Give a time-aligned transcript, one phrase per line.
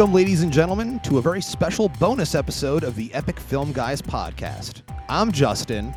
[0.00, 4.00] Welcome, ladies and gentlemen, to a very special bonus episode of the Epic Film Guys
[4.00, 4.80] podcast.
[5.10, 5.94] I'm Justin,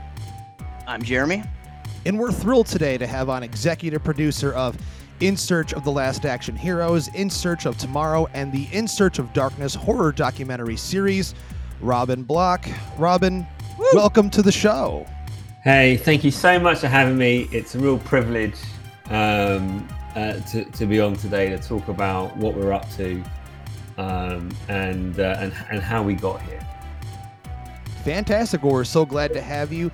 [0.86, 1.42] I'm Jeremy.
[2.06, 4.78] and we're thrilled today to have on executive producer of
[5.22, 9.20] In Search of the Last Action Heroes, In Search of Tomorrow, and the In Search
[9.20, 11.34] of Darkness horror documentary series,
[11.80, 12.68] Robin Block.
[12.98, 13.48] Robin,
[13.94, 15.08] welcome to the show.
[15.64, 17.48] Hey, thank you so much for having me.
[17.54, 18.58] It's a real privilege
[19.06, 23.24] um, uh, to, to be on today to talk about what we're up to
[23.98, 26.60] um, and, uh, and and how we got here.
[28.04, 28.64] Fantastic.
[28.64, 29.92] Well, we're so glad to have you.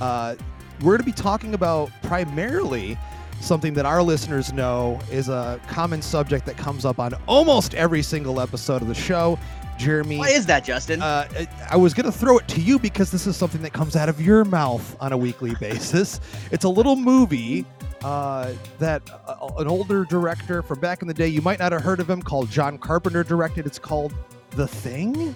[0.00, 0.34] Uh,
[0.80, 2.98] we're going to be talking about primarily
[3.40, 8.02] something that our listeners know is a common subject that comes up on almost every
[8.02, 9.38] single episode of the show.
[9.78, 11.02] Jeremy, Why is that, Justin?
[11.02, 11.26] uh,
[11.70, 14.08] I was going to throw it to you because this is something that comes out
[14.08, 16.20] of your mouth on a weekly basis.
[16.52, 17.64] It's a little movie
[18.04, 21.82] uh, that uh, an older director from back in the day, you might not have
[21.82, 23.66] heard of him, called John Carpenter directed.
[23.66, 24.14] It's called
[24.50, 25.34] The Thing.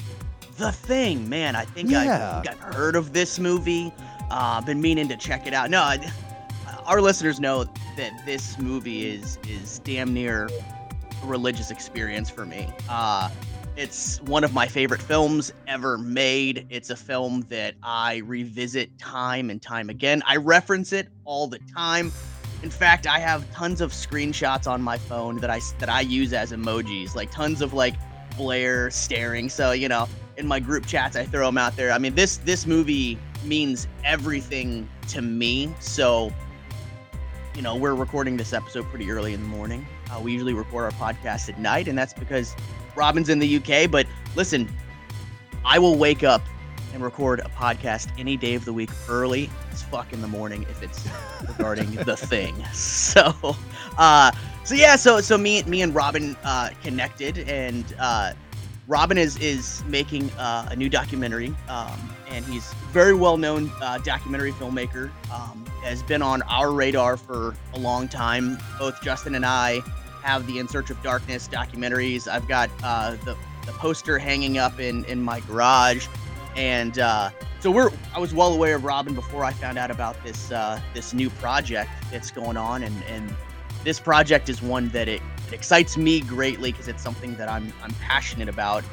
[0.58, 1.54] the Thing, man.
[1.56, 2.40] I think, Yeah.
[2.40, 3.92] I, think I've heard of this movie.
[4.30, 5.70] Uh, been meaning to check it out.
[5.70, 6.12] No, I,
[6.84, 7.64] our listeners know
[7.96, 10.48] that this movie is is damn near
[11.22, 12.68] a religious experience for me.
[12.88, 13.30] Uh,
[13.76, 16.66] it's one of my favorite films ever made.
[16.70, 20.22] It's a film that I revisit time and time again.
[20.26, 22.10] I reference it all the time.
[22.66, 26.32] In fact, I have tons of screenshots on my phone that I that I use
[26.32, 27.94] as emojis, like tons of like
[28.36, 29.48] Blair staring.
[29.48, 31.92] So you know, in my group chats, I throw them out there.
[31.92, 35.72] I mean, this this movie means everything to me.
[35.78, 36.32] So,
[37.54, 39.86] you know, we're recording this episode pretty early in the morning.
[40.10, 42.56] Uh, we usually record our podcast at night, and that's because
[42.96, 43.88] Robin's in the UK.
[43.88, 44.68] But listen,
[45.64, 46.42] I will wake up
[46.96, 50.62] and record a podcast any day of the week early as fuck in the morning
[50.62, 51.06] if it's
[51.48, 52.56] regarding the thing.
[52.72, 53.56] So,
[53.98, 54.32] uh,
[54.64, 58.32] so yeah, so so me me and Robin uh, connected, and uh,
[58.88, 63.98] Robin is is making uh, a new documentary, um, and he's very well known uh,
[63.98, 65.10] documentary filmmaker.
[65.32, 68.58] Um, has been on our radar for a long time.
[68.78, 69.80] Both Justin and I
[70.22, 72.26] have the In Search of Darkness documentaries.
[72.26, 73.36] I've got uh, the
[73.66, 76.08] the poster hanging up in in my garage,
[76.56, 77.30] and uh,
[77.60, 80.80] so we're I was well aware of Robin before I found out about this uh,
[80.94, 83.34] this new project that's going on, and and
[83.84, 87.72] this project is one that it, it excites me greatly because it's something that I'm
[87.82, 88.84] I'm passionate about,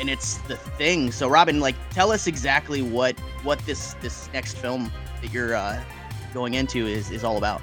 [0.00, 1.12] and it's the thing.
[1.12, 4.90] So Robin, like, tell us exactly what what this this next film
[5.20, 5.82] that you're uh,
[6.34, 7.62] going into is is all about.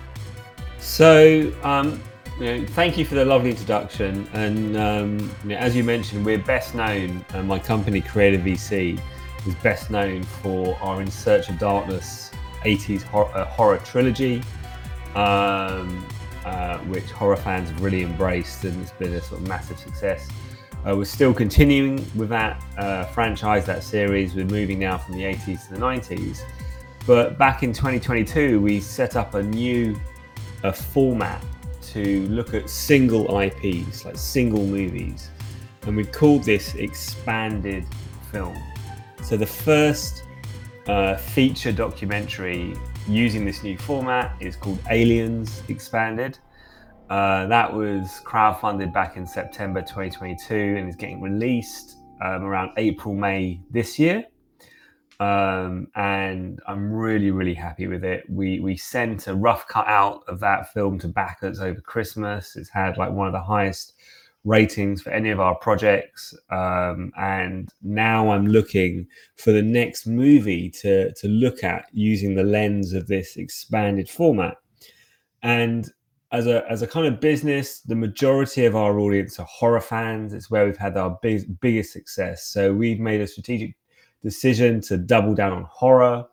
[0.80, 2.02] So, um,
[2.40, 4.30] you know, thank you for the lovely introduction.
[4.34, 9.00] And um, you know, as you mentioned, we're best known, uh, my company, Creative VC,
[9.46, 12.32] is best known for our In Search of Darkness
[12.64, 14.42] 80s hor- uh, horror trilogy,
[15.16, 16.06] um,
[16.46, 20.28] uh, which horror fans have really embraced and it's been a sort of massive success.
[20.88, 24.34] Uh, we're still continuing with that uh, franchise, that series.
[24.34, 26.42] We're moving now from the 80s to the 90s.
[27.06, 30.00] But back in 2022, we set up a new
[30.74, 31.44] format
[31.82, 35.30] to look at single IPs, like single movies,
[35.84, 37.86] and we called this expanded
[38.32, 38.56] film.
[39.24, 40.24] So the first
[40.88, 42.76] uh, feature documentary
[43.08, 46.40] using this new format is called Aliens Expanded.
[47.10, 53.16] Uh, that was crowdfunded back in September 2022 and is getting released um, around April,
[53.16, 54.26] May this year
[55.20, 58.24] um, and I'm really, really happy with it.
[58.30, 62.56] We we sent a rough cut out of that film to backers over Christmas.
[62.56, 63.96] It's had like one of the highest
[64.46, 70.70] ratings for any of our projects, um, and now I'm looking for the next movie
[70.82, 74.58] to to look at using the lens of this expanded format.
[75.44, 75.90] And
[76.32, 80.34] as a as a kind of business, the majority of our audience are horror fans.
[80.34, 82.46] It's where we've had our big, biggest success.
[82.46, 83.76] So we've made a strategic
[84.24, 86.26] decision to double down on horror.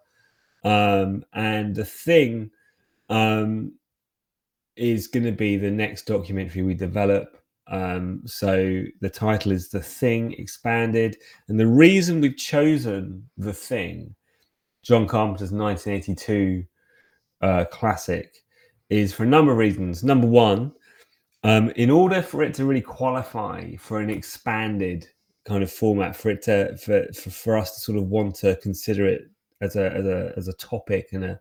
[0.64, 2.50] Um, and the thing
[3.08, 3.72] um,
[4.74, 7.40] is going to be the next documentary we develop.
[7.68, 11.16] Um, so the title is The Thing Expanded.
[11.48, 14.14] And the reason we've chosen The Thing,
[14.82, 16.64] John Carpenter's 1982
[17.42, 18.36] uh, classic,
[18.88, 20.04] is for a number of reasons.
[20.04, 20.72] Number one,
[21.42, 25.06] um, in order for it to really qualify for an expanded
[25.46, 28.56] kind of format for it to for, for, for us to sort of want to
[28.56, 29.30] consider it
[29.60, 31.40] as a as a as a topic and a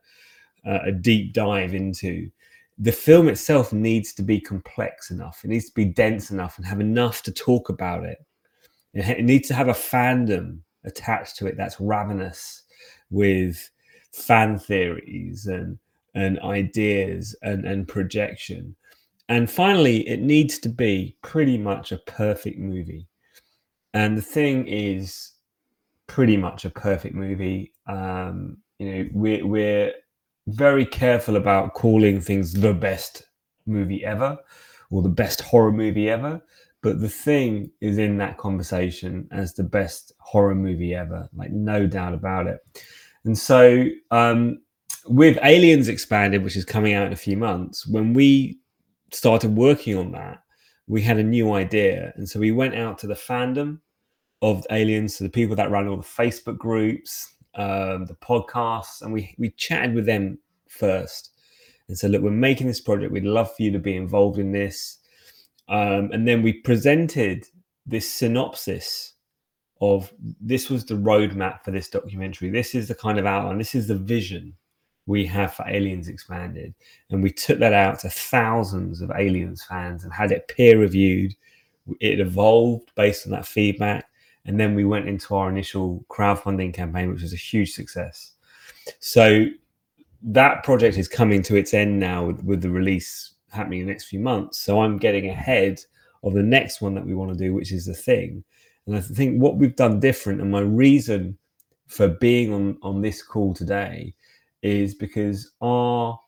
[0.65, 2.29] a deep dive into
[2.77, 5.41] the film itself needs to be complex enough.
[5.43, 8.17] It needs to be dense enough and have enough to talk about it.
[8.93, 12.63] It, needs to have a fandom attached to it that's ravenous
[13.09, 13.69] with
[14.11, 15.77] fan theories and
[16.15, 18.75] and ideas and and projection.
[19.27, 23.07] And finally it needs to be pretty much a perfect movie.
[23.93, 25.31] And the thing is
[26.07, 27.73] pretty much a perfect movie.
[27.87, 29.93] Um, you know, we're we're
[30.47, 33.23] very careful about calling things the best
[33.65, 34.37] movie ever
[34.91, 36.41] or the best horror movie ever.
[36.81, 41.87] But the thing is in that conversation as the best horror movie ever, like no
[41.87, 42.59] doubt about it.
[43.23, 44.61] And so, um,
[45.07, 48.59] with Aliens Expanded, which is coming out in a few months, when we
[49.11, 50.43] started working on that,
[50.87, 52.13] we had a new idea.
[52.15, 53.79] And so we went out to the fandom
[54.41, 59.13] of Aliens, to the people that run all the Facebook groups, um, the podcasts, and
[59.13, 60.37] we, we chatted with them
[60.67, 61.31] first
[61.87, 63.11] and said, Look, we're making this project.
[63.11, 64.99] We'd love for you to be involved in this.
[65.67, 67.45] Um, and then we presented
[67.85, 69.13] this synopsis
[69.81, 70.11] of
[70.41, 72.49] this was the roadmap for this documentary.
[72.49, 74.55] This is the kind of outline, this is the vision
[75.05, 76.73] we have for Aliens Expanded.
[77.11, 81.35] And we took that out to thousands of Aliens fans and had it peer reviewed.
[81.99, 84.05] It evolved based on that feedback.
[84.45, 88.33] And then we went into our initial crowdfunding campaign, which was a huge success.
[88.99, 89.47] So
[90.21, 93.91] that project is coming to its end now with, with the release happening in the
[93.91, 94.59] next few months.
[94.59, 95.79] So I'm getting ahead
[96.23, 98.43] of the next one that we want to do, which is the thing.
[98.87, 101.37] And I think what we've done different, and my reason
[101.87, 104.13] for being on on this call today,
[104.61, 106.19] is because our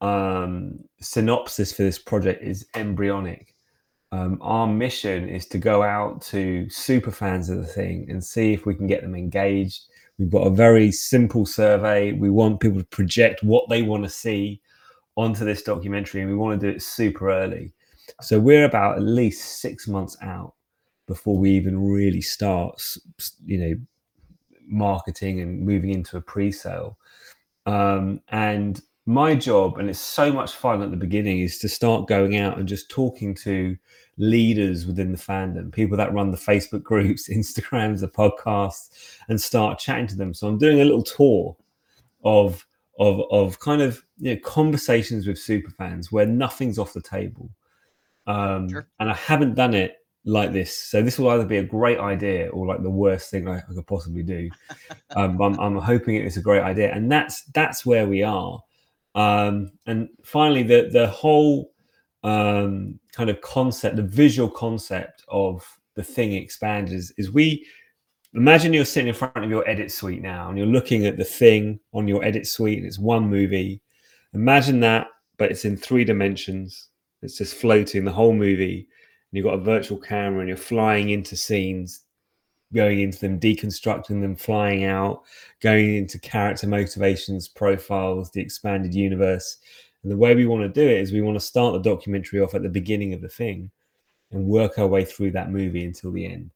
[0.00, 3.49] um, synopsis for this project is embryonic.
[4.12, 8.52] Um, our mission is to go out to super fans of the thing and see
[8.52, 9.84] if we can get them engaged.
[10.18, 12.12] We've got a very simple survey.
[12.12, 14.60] We want people to project what they want to see
[15.16, 17.72] onto this documentary, and we want to do it super early.
[18.20, 20.54] So we're about at least six months out
[21.06, 22.82] before we even really start,
[23.44, 23.74] you know,
[24.66, 26.98] marketing and moving into a pre-sale.
[27.66, 32.08] Um, and my job, and it's so much fun at the beginning, is to start
[32.08, 33.76] going out and just talking to
[34.20, 38.90] leaders within the fandom, people that run the Facebook groups, Instagrams, the podcasts,
[39.28, 40.34] and start chatting to them.
[40.34, 41.56] So I'm doing a little tour
[42.22, 42.64] of
[42.98, 47.50] of of kind of you know, conversations with super fans where nothing's off the table.
[48.26, 48.86] Um, sure.
[49.00, 49.96] And I haven't done it
[50.26, 50.76] like this.
[50.76, 53.74] So this will either be a great idea or like the worst thing I, I
[53.74, 54.50] could possibly do.
[55.16, 58.60] um, I'm, I'm, hoping it's a great idea, and that's that's where we are.
[59.14, 61.72] Um, and finally, the the whole
[62.22, 67.66] um, kind of concept, the visual concept of the thing expanded is, is we
[68.34, 71.24] imagine you're sitting in front of your edit suite now and you're looking at the
[71.24, 73.80] thing on your edit suite and it's one movie.
[74.34, 75.08] Imagine that
[75.38, 76.88] but it's in three dimensions.
[77.22, 78.86] It's just floating the whole movie
[79.30, 82.02] and you've got a virtual camera and you're flying into scenes
[82.72, 85.22] going into them deconstructing them flying out
[85.60, 89.58] going into character motivations profiles the expanded universe
[90.02, 92.40] and the way we want to do it is we want to start the documentary
[92.40, 93.70] off at the beginning of the thing
[94.30, 96.50] and work our way through that movie until the end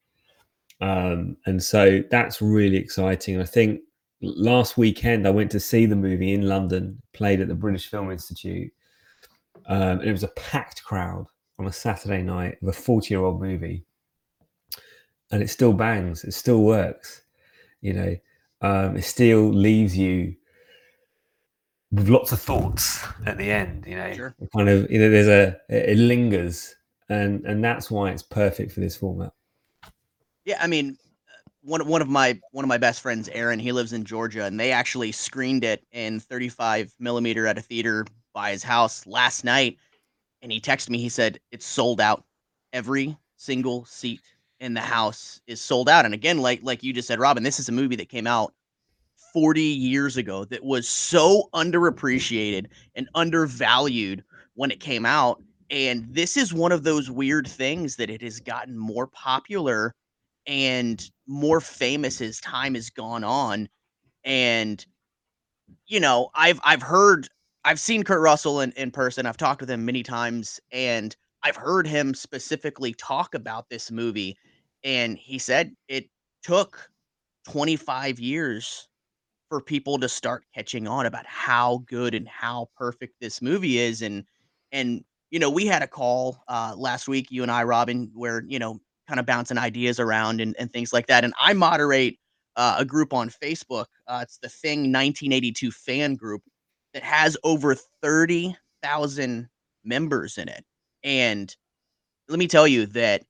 [0.80, 3.40] um, and so that's really exciting.
[3.40, 3.80] I think
[4.20, 8.10] last weekend I went to see the movie in London, played at the British Film
[8.10, 8.72] Institute,
[9.66, 11.26] um, and it was a packed crowd
[11.58, 13.84] on a Saturday night of a 40 year old movie.
[15.30, 17.22] And it still bangs, it still works,
[17.80, 18.16] you know,
[18.60, 20.36] um, it still leaves you
[21.94, 24.34] with lots of thoughts at the end, you know, sure.
[24.54, 26.74] kind of, you know, there's a, it lingers,
[27.08, 29.32] and and that's why it's perfect for this format.
[30.44, 30.98] Yeah, I mean,
[31.28, 34.44] uh, one one of my one of my best friends, Aaron, he lives in Georgia,
[34.44, 39.44] and they actually screened it in 35 millimeter at a theater by his house last
[39.44, 39.78] night.
[40.42, 40.98] And he texted me.
[40.98, 42.24] He said it's sold out.
[42.72, 44.20] Every single seat
[44.58, 46.04] in the house is sold out.
[46.04, 48.52] And again, like like you just said, Robin, this is a movie that came out
[49.34, 54.24] 40 years ago that was so underappreciated and undervalued
[54.54, 55.42] when it came out.
[55.70, 59.94] And this is one of those weird things that it has gotten more popular
[60.46, 63.68] and more famous as time has gone on.
[64.24, 64.86] And
[65.86, 67.28] you know, I've I've heard
[67.64, 69.26] I've seen Kurt Russell in, in person.
[69.26, 74.36] I've talked with him many times and I've heard him specifically talk about this movie.
[74.84, 76.08] And he said it
[76.42, 76.90] took
[77.48, 78.88] 25 years
[79.54, 84.02] for people to start catching on about how good and how perfect this movie is.
[84.02, 84.24] And
[84.72, 88.42] and you know, we had a call uh last week, you and I, Robin, where
[88.48, 91.22] you know, kind of bouncing ideas around and, and things like that.
[91.22, 92.18] And I moderate
[92.56, 93.84] uh, a group on Facebook.
[94.08, 96.42] Uh, it's the Thing 1982 fan group
[96.92, 99.48] that has over 30,000
[99.84, 100.64] members in it.
[101.04, 101.54] And
[102.28, 103.22] let me tell you that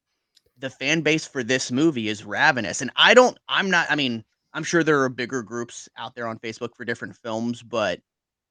[0.56, 2.80] the fan base for this movie is ravenous.
[2.80, 4.24] And I don't, I'm not, I mean,
[4.54, 8.00] I'm sure there are bigger groups out there on Facebook for different films, but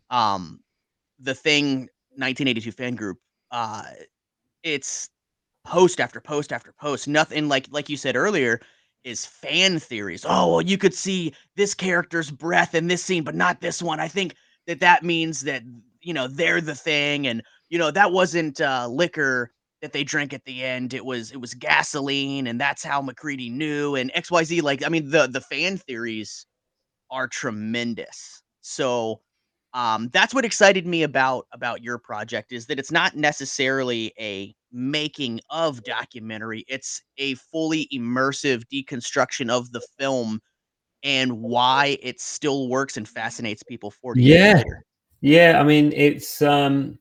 [0.09, 0.59] um,
[1.19, 3.17] the Thing 1982 fan group,
[3.51, 3.83] uh,
[4.63, 5.09] it's
[5.65, 7.07] post after post after post.
[7.07, 8.59] Nothing like like you said earlier
[9.03, 10.25] is fan theories.
[10.27, 13.99] Oh, well, you could see this character's breath in this scene, but not this one.
[13.99, 14.35] I think
[14.67, 15.63] that that means that
[16.01, 19.51] you know they're the thing, and you know that wasn't uh, liquor
[19.83, 20.93] that they drank at the end.
[20.93, 23.95] It was it was gasoline, and that's how MacReady knew.
[23.95, 24.61] And X Y Z.
[24.61, 26.47] Like I mean, the the fan theories
[27.11, 28.41] are tremendous.
[28.61, 29.19] So
[29.73, 34.55] um, that's what excited me about about your project is that it's not necessarily a
[34.71, 40.39] making of documentary it's a fully immersive deconstruction of the film
[41.03, 44.83] and why it still works and fascinates people 40 yeah later.
[45.21, 46.97] yeah i mean it's um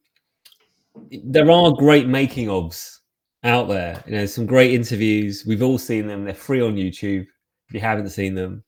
[1.24, 2.98] there are great making ofs
[3.44, 7.26] out there you know some great interviews we've all seen them they're free on youtube
[7.68, 8.62] if you haven't seen them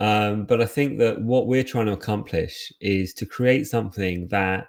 [0.00, 4.68] um, but I think that what we're trying to accomplish is to create something that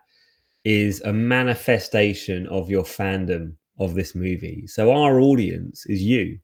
[0.63, 4.65] is a manifestation of your fandom of this movie.
[4.67, 6.39] So our audience is you.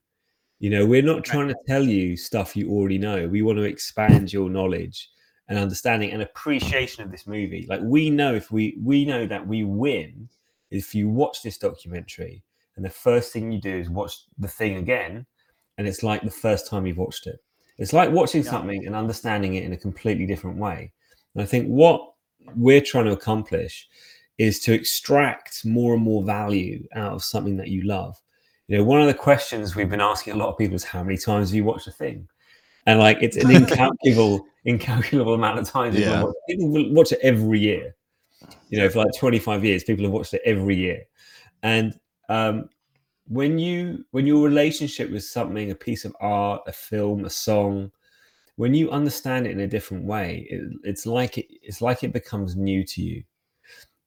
[0.60, 3.28] You know, we're not trying to tell you stuff you already know.
[3.28, 5.10] We want to expand your knowledge
[5.50, 7.66] and understanding and appreciation of this movie.
[7.68, 10.30] Like we know if we we know that we win
[10.76, 12.44] if you watch this documentary
[12.76, 15.26] and the first thing you do is watch the thing again
[15.78, 17.40] and it's like the first time you've watched it
[17.78, 18.52] it's like watching yeah.
[18.52, 20.92] something and understanding it in a completely different way.
[21.34, 22.14] And I think what
[22.56, 23.88] we're trying to accomplish
[24.38, 28.20] is to extract more and more value out of something that you love.
[28.68, 31.04] You know, one of the questions we've been asking a lot of people is how
[31.04, 32.28] many times have you watched a thing?
[32.88, 35.98] And like it's an incalculable, incalculable amount of times.
[35.98, 36.26] Yeah.
[36.50, 37.96] People watch it every year.
[38.70, 41.04] You know, for like 25 years, people have watched it every year.
[41.64, 41.98] And
[42.30, 42.70] um,
[43.28, 47.92] when you when your relationship with something a piece of art a film a song
[48.56, 52.14] when you understand it in a different way it, it's like it, it's like it
[52.14, 53.24] becomes new to you.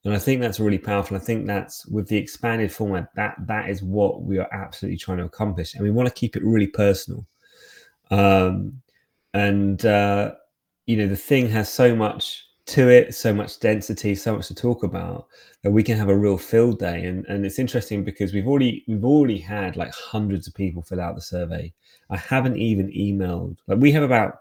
[0.04, 1.16] And i think that's really powerful.
[1.16, 5.18] I think that's with the expanded format that that is what we are absolutely trying
[5.18, 5.74] to accomplish.
[5.74, 7.26] And we want to keep it really personal.
[8.10, 8.80] Um
[9.34, 10.32] and uh
[10.86, 14.54] you know the thing has so much to it, so much density, so much to
[14.54, 15.26] talk about
[15.62, 17.04] that we can have a real field day.
[17.04, 21.00] And and it's interesting because we've already we've already had like hundreds of people fill
[21.00, 21.72] out the survey.
[22.10, 23.56] I haven't even emailed.
[23.66, 24.40] Like we have about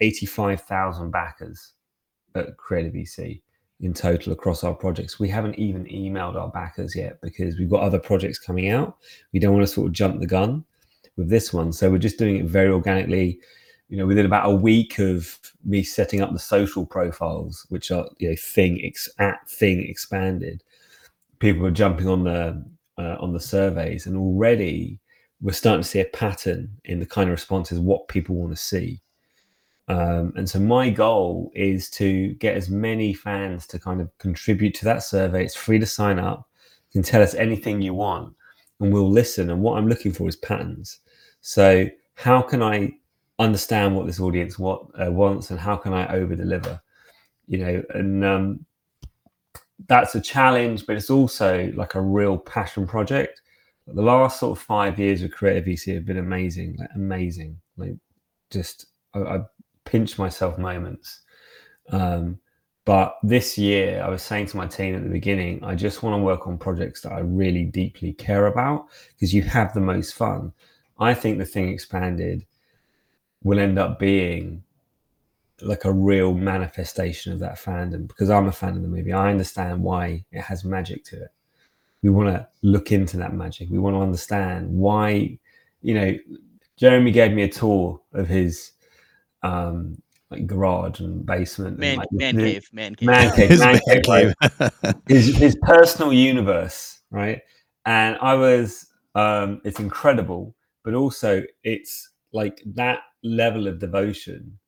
[0.00, 1.72] eighty five thousand backers
[2.34, 3.42] at Creative VC
[3.80, 5.20] in total across our projects.
[5.20, 8.96] We haven't even emailed our backers yet because we've got other projects coming out.
[9.32, 10.64] We don't want to sort of jump the gun
[11.16, 13.40] with this one, so we're just doing it very organically
[13.88, 18.06] you know, within about a week of me setting up the social profiles, which are
[18.18, 20.62] you know thing ex- at thing expanded,
[21.38, 22.64] people were jumping on the
[22.98, 24.98] uh, on the surveys, and already
[25.40, 28.56] we're starting to see a pattern in the kind of responses what people want to
[28.56, 29.00] see.
[29.86, 34.74] Um, and so my goal is to get as many fans to kind of contribute
[34.74, 35.44] to that survey.
[35.44, 36.46] It's free to sign up.
[36.90, 38.34] You can tell us anything you want,
[38.80, 39.50] and we'll listen.
[39.50, 41.00] And what I'm looking for is patterns.
[41.40, 42.92] So how can I
[43.38, 46.80] understand what this audience what uh, wants and how can I over deliver,
[47.46, 48.66] you know, and um,
[49.86, 53.40] that's a challenge, but it's also like a real passion project.
[53.86, 57.58] The last sort of five years of Creative VC have been amazing, like amazing.
[57.76, 57.96] Like
[58.50, 59.40] just I, I
[59.84, 61.20] pinch myself moments.
[61.90, 62.38] Um,
[62.84, 66.14] but this year, I was saying to my team at the beginning, I just want
[66.18, 70.14] to work on projects that I really deeply care about because you have the most
[70.14, 70.52] fun.
[70.98, 72.46] I think the thing expanded
[73.42, 74.62] will end up being
[75.60, 79.12] like a real manifestation of that fandom because I'm a fan of the movie.
[79.12, 81.30] I understand why it has magic to it.
[82.02, 83.68] We want to look into that magic.
[83.70, 85.38] We want to understand why,
[85.82, 86.16] you know,
[86.76, 88.72] Jeremy gave me a tour of his
[89.42, 93.48] um like garage and basement man, and like man the, cave man cave man cave,
[93.50, 94.72] His man man cave, right?
[95.08, 97.40] his, his personal universe right
[97.86, 100.54] and i was um it's incredible
[100.84, 104.58] but also it's like that level of devotion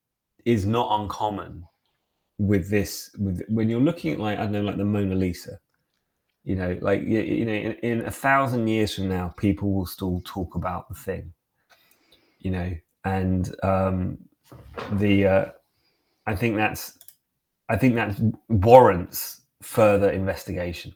[0.45, 1.65] is not uncommon
[2.39, 5.59] with this with when you're looking at like i don't know like the mona lisa
[6.45, 9.85] you know like you, you know in, in, a thousand years from now people will
[9.85, 11.33] still talk about the thing
[12.39, 14.17] you know and um
[14.93, 15.45] the uh
[16.27, 16.99] i think that's
[17.69, 20.95] i think that warrants further investigation.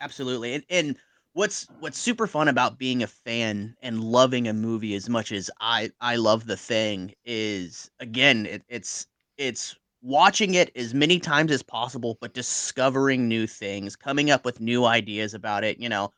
[0.00, 0.54] Absolutely.
[0.54, 0.96] And, and
[1.34, 5.50] what's what's super fun about being a fan and loving a movie as much as
[5.60, 11.50] I I love the thing is again it, it's it's watching it as many times
[11.50, 16.10] as possible but discovering new things coming up with new ideas about it you know?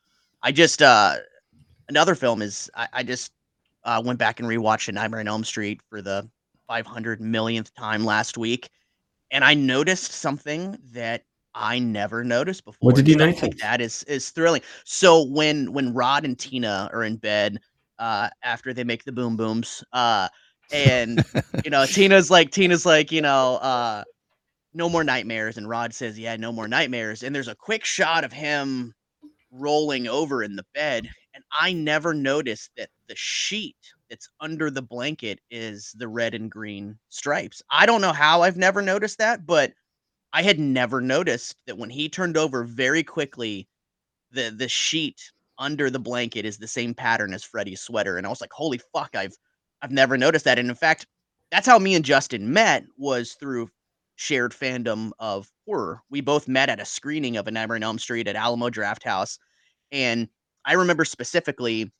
[0.43, 1.15] I just uh
[1.89, 3.31] another film is I, I just
[3.83, 6.29] uh, went back and rewatched Nightmare on Elm Street for the
[6.67, 8.69] 500 millionth time last week
[9.31, 11.23] and I noticed something that
[11.57, 12.87] I never noticed before.
[12.87, 13.41] What did you notice?
[13.41, 14.61] Like that is is thrilling.
[14.85, 17.59] So when when Rod and Tina are in bed
[17.99, 20.29] uh after they make the boom booms, uh
[20.71, 21.25] and
[21.63, 24.03] you know, Tina's like Tina's like, you know, uh
[24.73, 28.23] no more nightmares and Rod says, "Yeah, no more nightmares." And there's a quick shot
[28.23, 28.93] of him
[29.51, 33.77] rolling over in the bed and I never noticed that the sheet
[34.09, 37.61] that's under the blanket is the red and green stripes.
[37.71, 39.71] I don't know how I've never noticed that, but
[40.33, 43.67] I had never noticed that when he turned over very quickly,
[44.31, 45.21] the the sheet
[45.59, 48.79] under the blanket is the same pattern as Freddy's sweater, and I was like, "Holy
[48.93, 49.35] fuck, I've
[49.81, 51.07] I've never noticed that." And in fact,
[51.51, 53.69] that's how me and Justin met was through
[54.17, 56.01] shared fandom of horror.
[56.09, 59.37] We both met at a screening of A Nightmare on Elm Street at Alamo Drafthouse.
[59.91, 60.29] and
[60.65, 61.91] I remember specifically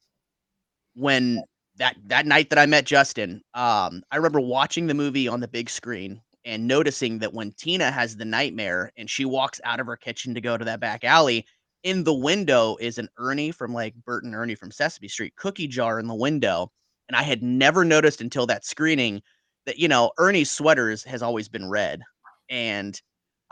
[0.96, 1.44] when
[1.78, 5.48] that that night that I met Justin, um, I remember watching the movie on the
[5.48, 9.86] big screen and noticing that when Tina has the nightmare and she walks out of
[9.86, 11.46] her kitchen to go to that back alley,
[11.84, 15.68] in the window is an Ernie from like Bert and Ernie from Sesame Street cookie
[15.68, 16.72] jar in the window.
[17.10, 19.22] And I had never noticed until that screening
[19.66, 22.02] that, you know, Ernie's sweaters has always been red.
[22.50, 23.00] And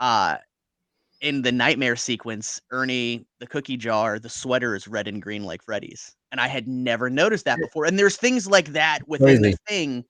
[0.00, 0.38] uh
[1.20, 5.62] in the nightmare sequence, Ernie, the cookie jar, the sweater is red and green like
[5.62, 6.14] Freddy's.
[6.32, 7.84] And I had never noticed that before.
[7.86, 10.04] And there's things like that within the thing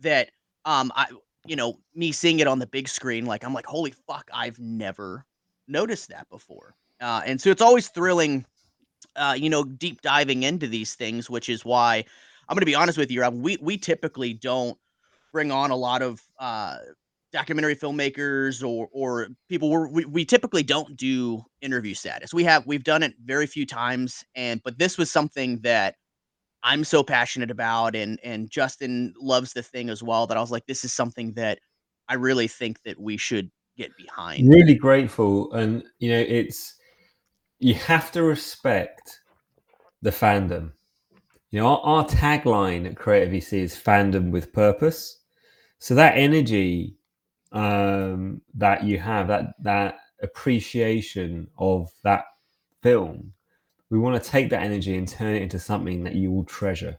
[0.00, 0.30] that
[0.64, 1.06] um I
[1.46, 4.58] you know, me seeing it on the big screen, like I'm like, holy fuck, I've
[4.58, 5.24] never
[5.68, 6.74] noticed that before.
[7.00, 8.44] Uh, and so it's always thrilling,
[9.16, 12.04] uh, you know, deep diving into these things, which is why
[12.48, 14.78] I'm gonna be honest with you, we we typically don't
[15.32, 16.76] bring on a lot of uh
[17.32, 22.34] documentary filmmakers or or people we're, we we typically don't do interview status.
[22.34, 25.96] We have we've done it very few times and but this was something that
[26.64, 30.50] I'm so passionate about and and Justin loves the thing as well that I was
[30.50, 31.58] like this is something that
[32.08, 34.48] I really think that we should get behind.
[34.48, 36.74] really grateful and you know it's
[37.58, 39.20] you have to respect
[40.02, 40.72] the fandom
[41.50, 45.20] you know our, our tagline at Creative VC is fandom with purpose
[45.78, 46.96] so that energy
[47.52, 52.24] um that you have that that appreciation of that
[52.82, 53.32] film
[53.92, 56.96] we want to take that energy and turn it into something that you will treasure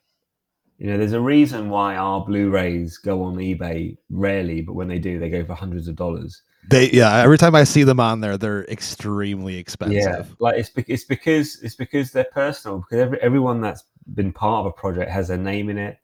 [0.77, 4.99] you know there's a reason why our blu-rays go on ebay rarely but when they
[4.99, 7.17] do they go for hundreds of dollars They yeah.
[7.17, 10.01] Every time I see them on there, they're extremely expensive.
[10.01, 12.77] Yeah, like it's it's because it's because they're personal.
[12.79, 13.83] Because every, everyone that's
[14.15, 15.97] been part of a project has a name in it.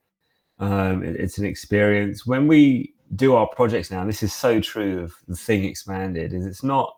[0.59, 2.25] Um, it- it's an experience.
[2.25, 6.33] When we do our projects now, and this is so true of the thing expanded.
[6.33, 6.93] Is it's not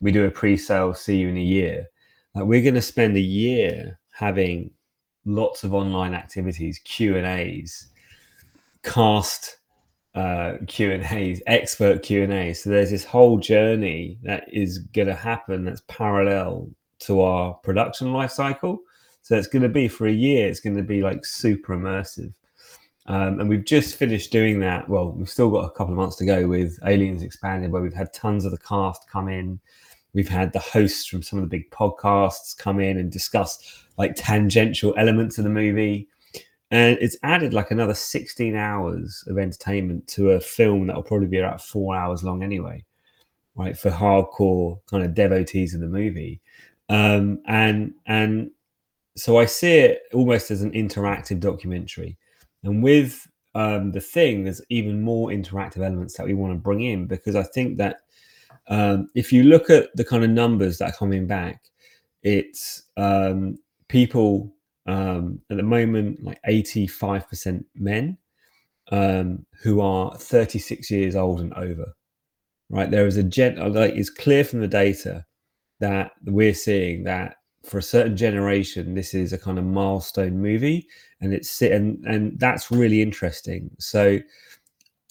[0.00, 1.86] we do a pre-sale, see you in a year.
[2.34, 4.70] Like we're going to spend a year having
[5.24, 7.88] lots of online activities, Q and A's,
[8.82, 9.58] cast
[10.14, 12.62] uh, Q and A's, expert Q and A's.
[12.62, 16.68] So there's this whole journey that is going to happen that's parallel
[17.00, 18.80] to our production life cycle.
[19.22, 20.48] So it's going to be for a year.
[20.48, 22.32] It's going to be like super immersive.
[23.06, 24.88] Um, and we've just finished doing that.
[24.88, 27.92] Well, we've still got a couple of months to go with Aliens Expanded, where we've
[27.92, 29.60] had tons of the cast come in.
[30.14, 34.14] We've had the hosts from some of the big podcasts come in and discuss like
[34.16, 36.08] tangential elements of the movie.
[36.70, 41.26] And it's added like another 16 hours of entertainment to a film that will probably
[41.26, 42.84] be about four hours long anyway
[43.54, 46.40] right for hardcore kind of devotees of the movie.
[46.88, 48.50] Um and and
[49.16, 52.16] so i see it almost as an interactive documentary.
[52.64, 56.80] And with um the thing there's even more interactive elements that we want to bring
[56.82, 57.98] in because i think that
[58.68, 61.60] um if you look at the kind of numbers that are coming back
[62.22, 63.56] it's um
[63.88, 64.54] people
[64.86, 68.18] um, at the moment like 85% men
[68.90, 71.94] um, who are 36 years old and over
[72.70, 72.90] right?
[72.90, 75.24] There is a gen like it's clear from the data
[75.78, 80.88] that we're seeing that for a certain generation this is a kind of milestone movie
[81.20, 83.70] and it's and and that's really interesting.
[83.78, 84.18] So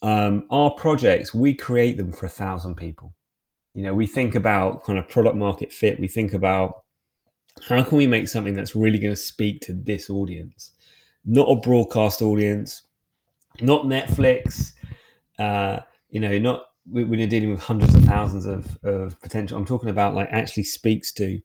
[0.01, 3.13] um, our projects we create them for a thousand people
[3.73, 5.99] you know we think about kind of product market fit.
[5.99, 6.84] We think about
[7.67, 10.71] how can we make something that's really going to speak to this audience?
[11.25, 12.84] Not a broadcast audience
[13.60, 14.71] not netflix
[15.39, 15.77] uh
[16.10, 19.89] you know not when you're dealing with hundreds of thousands of, of potential i'm talking
[19.89, 21.39] about like actually speaks to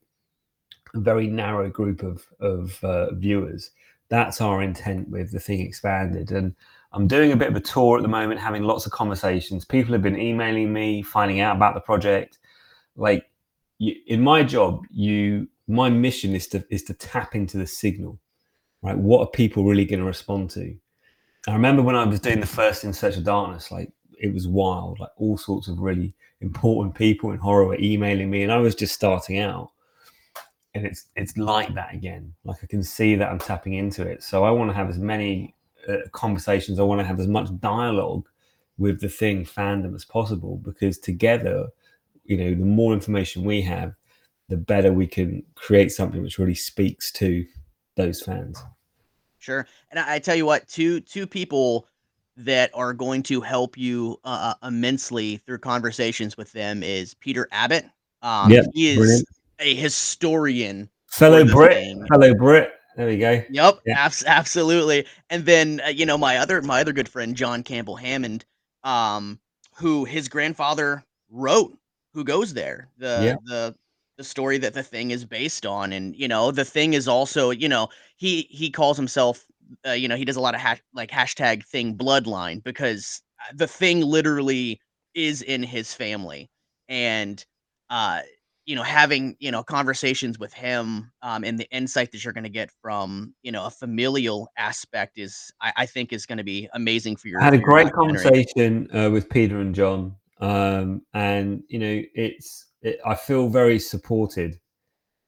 [0.93, 3.71] a very narrow group of of uh, viewers.
[4.09, 6.31] That's our intent with the thing expanded.
[6.31, 6.55] And
[6.97, 9.93] i'm doing a bit of a tour at the moment having lots of conversations people
[9.93, 12.39] have been emailing me finding out about the project
[12.95, 13.29] like
[13.79, 18.19] you, in my job you my mission is to is to tap into the signal
[18.81, 20.75] right what are people really going to respond to
[21.47, 24.47] i remember when i was doing the first in search of darkness like it was
[24.47, 24.99] wild.
[24.99, 28.75] Like all sorts of really important people in horror were emailing me, and I was
[28.75, 29.71] just starting out.
[30.73, 32.33] And it's it's like that again.
[32.43, 34.23] Like I can see that I'm tapping into it.
[34.23, 35.55] So I want to have as many
[35.87, 36.79] uh, conversations.
[36.79, 38.27] I want to have as much dialogue
[38.77, 41.67] with the thing fandom as possible because together,
[42.25, 43.93] you know, the more information we have,
[44.49, 47.45] the better we can create something which really speaks to
[47.95, 48.63] those fans.
[49.39, 49.67] Sure.
[49.91, 51.87] And I, I tell you what, two two people
[52.37, 57.47] that are going to help you uh, uh immensely through conversations with them is Peter
[57.51, 57.85] Abbott.
[58.21, 59.27] Um, Yep, he is brilliant.
[59.59, 60.89] a historian.
[61.07, 62.05] Fellow Brit, thing.
[62.07, 62.73] fellow Brit.
[62.97, 63.43] There we go.
[63.49, 63.95] Yep, Yeah.
[63.95, 65.05] abs- absolutely.
[65.29, 68.45] And then uh, you know my other my other good friend John Campbell Hammond,
[68.83, 69.39] um,
[69.75, 71.77] who his grandfather wrote
[72.13, 73.37] "Who Goes There," the Yeah.
[73.45, 73.75] the
[74.17, 77.51] the story that the thing is based on, and you know the thing is also
[77.51, 79.45] you know he he calls himself
[79.87, 83.53] uh, you know he does a lot of hash, like hashtag thing bloodline because uh,
[83.55, 84.79] the thing literally
[85.13, 86.49] is in his family,
[86.89, 87.45] and
[87.89, 88.21] uh
[88.67, 92.43] you know having you know conversations with him um and the insight that you're going
[92.43, 96.43] to get from you know a familial aspect is i, I think is going to
[96.43, 101.01] be amazing for your I had a great conversation uh, with Peter and John, um,
[101.13, 104.59] and you know, it's it, I feel very supported.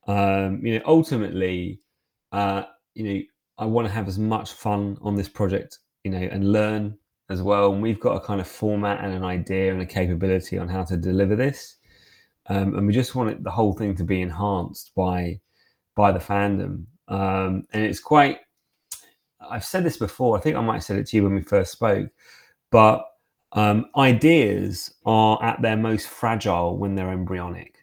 [0.08, 1.82] Um, you know, ultimately,
[2.32, 2.64] uh,
[2.96, 3.22] you know,
[3.58, 6.98] I want to have as much fun on this project, you know, and learn
[7.30, 7.74] as well.
[7.74, 10.84] And we've got a kind of format and an idea and a capability on how
[10.86, 11.78] to deliver this,
[12.50, 15.40] um, and we just want it, the whole thing to be enhanced by
[15.96, 16.86] by the fandom.
[17.08, 18.40] Um, and it's quite.
[19.50, 20.38] I've said this before.
[20.38, 22.10] I think I might have said it to you when we first spoke,
[22.72, 23.06] but
[23.54, 27.79] um, ideas are at their most fragile when they're embryonic.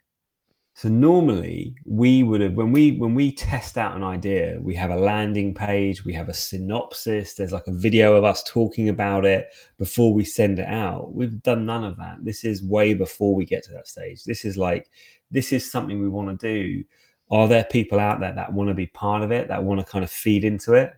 [0.77, 4.91] So normally we would have when we when we test out an idea, we have
[4.91, 9.25] a landing page, we have a synopsis, there's like a video of us talking about
[9.25, 11.15] it before we send it out.
[11.15, 12.19] We've done none of that.
[12.21, 14.25] This is way before we get to that stage.
[14.25, 14.91] This is like
[15.31, 16.85] this is something we want to do.
[17.31, 19.87] Are there people out there that want to be part of it, that want to
[19.87, 20.93] kind of feed into it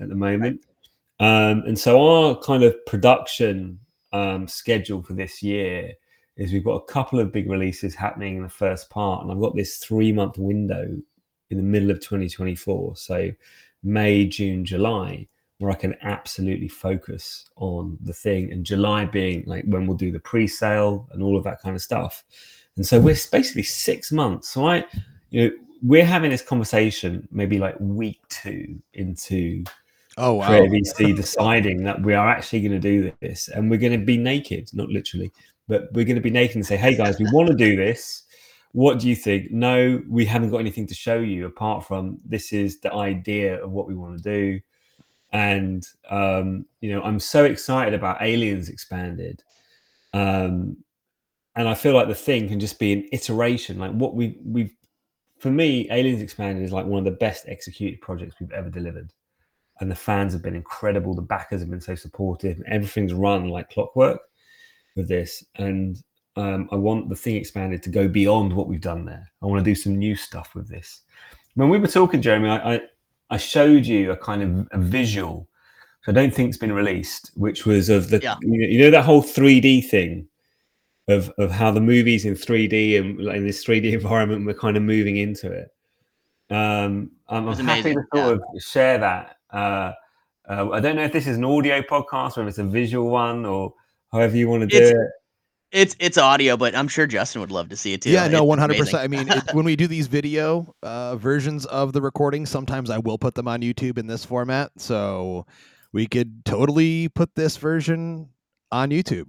[0.00, 0.66] at the moment?
[1.20, 3.78] Um, and so our kind of production
[4.12, 5.92] um, schedule for this year
[6.40, 9.40] is we've got a couple of big releases happening in the first part, and I've
[9.40, 10.96] got this three month window
[11.50, 12.96] in the middle of 2024.
[12.96, 13.30] So
[13.82, 19.64] May, June, July, where I can absolutely focus on the thing, and July being like
[19.66, 22.24] when we'll do the pre sale and all of that kind of stuff.
[22.76, 24.48] And so we're basically six months.
[24.48, 24.86] So I,
[25.28, 29.64] you know, we're having this conversation maybe like week two into
[30.16, 30.48] Oh wow.
[30.48, 34.04] Creative VC deciding that we are actually going to do this and we're going to
[34.04, 35.32] be naked, not literally,
[35.68, 38.24] but we're going to be naked and say, hey guys, we want to do this.
[38.72, 39.50] What do you think?
[39.50, 43.70] No, we haven't got anything to show you apart from this is the idea of
[43.70, 44.60] what we want to do.
[45.32, 49.42] And, um, you know, I'm so excited about Aliens Expanded.
[50.12, 50.76] Um,
[51.56, 53.78] and I feel like the thing can just be an iteration.
[53.78, 54.74] Like what we, we've,
[55.38, 59.12] for me, Aliens Expanded is like one of the best executed projects we've ever delivered
[59.80, 61.14] and the fans have been incredible.
[61.14, 62.62] The backers have been so supportive.
[62.66, 64.20] Everything's run like clockwork
[64.96, 66.02] with this, and
[66.36, 69.30] um, I want the thing expanded to go beyond what we've done there.
[69.42, 71.02] I want to do some new stuff with this.
[71.54, 72.80] When we were talking, Jeremy, I I,
[73.30, 75.48] I showed you a kind of a visual,
[76.00, 78.36] which I don't think it's been released, which was of the Yeah.
[78.42, 80.26] you, know, you know that whole 3D thing.
[81.08, 84.76] Of, of how the movies in 3D and like in this 3D environment we're kind
[84.76, 85.74] of moving into it.
[86.50, 89.36] Um, I'm, I'm happy to sort of share that.
[89.50, 89.92] Uh,
[90.48, 93.08] uh, I don't know if this is an audio podcast or if it's a visual
[93.08, 93.74] one or
[94.12, 95.10] however you want to do It's- it.
[95.72, 98.10] It's it's audio, but I'm sure Justin would love to see it too.
[98.10, 99.04] Yeah, no, one hundred percent.
[99.04, 102.98] I mean, it, when we do these video uh, versions of the recording, sometimes I
[102.98, 104.72] will put them on YouTube in this format.
[104.78, 105.46] So
[105.92, 108.28] we could totally put this version
[108.72, 109.26] on YouTube.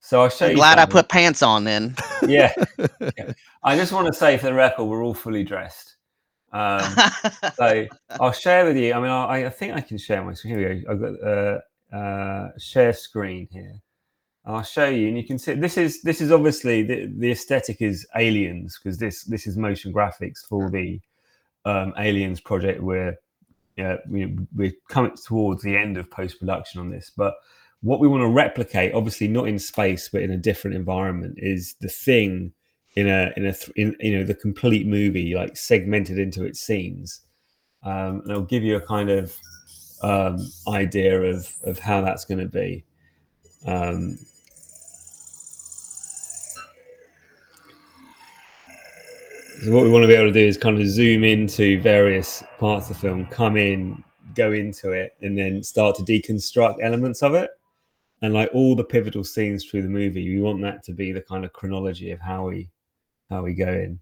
[0.00, 0.56] So I'll show I'm you.
[0.58, 1.96] glad I put pants on then.
[2.28, 2.52] Yeah,
[3.62, 5.96] I just want to say for the record, we're all fully dressed.
[6.52, 6.82] Um,
[7.54, 7.86] so
[8.20, 8.92] I'll share with you.
[8.92, 10.58] I mean, I, I think I can share my screen.
[10.58, 10.90] Here we go.
[10.92, 13.72] I've got uh, uh, share screen here.
[14.48, 17.82] I'll show you, and you can see this is this is obviously the, the aesthetic
[17.82, 21.00] is aliens because this this is motion graphics for the
[21.66, 22.82] um, aliens project.
[22.82, 23.18] Where
[23.76, 27.34] yeah, we, we're coming towards the end of post production on this, but
[27.82, 31.74] what we want to replicate, obviously not in space but in a different environment, is
[31.80, 32.52] the thing
[32.96, 36.58] in a in a th- in you know the complete movie like segmented into its
[36.58, 37.20] scenes
[37.84, 39.36] um and i'll give you a kind of
[40.02, 42.82] um idea of of how that's going to be
[43.66, 44.18] um
[49.62, 52.42] so what we want to be able to do is kind of zoom into various
[52.58, 54.02] parts of the film come in
[54.34, 57.50] go into it and then start to deconstruct elements of it
[58.22, 61.20] and like all the pivotal scenes through the movie, we want that to be the
[61.20, 62.68] kind of chronology of how we
[63.30, 64.00] how we go in.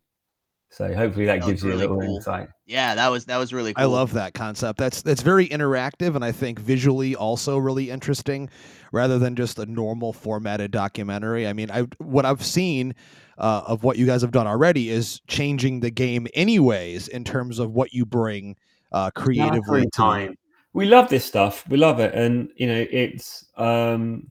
[0.71, 2.17] So hopefully that, That gives was you a little cool.
[2.17, 2.49] insight.
[2.65, 3.83] Yeah, that was that was really cool.
[3.83, 4.79] I love that concept.
[4.79, 8.49] That's that's very interactive and I think visually also really interesting
[8.91, 11.47] rather than just a normal formatted documentary.
[11.47, 12.95] I mean, I what I've seen
[13.39, 17.59] uh, of what you guys have done already is changing the game anyways in terms
[17.59, 18.57] of what you bring
[18.93, 20.35] uh, creatively time.
[20.73, 21.67] We love this stuff.
[21.69, 22.15] We love it.
[22.15, 24.31] And you know, it's um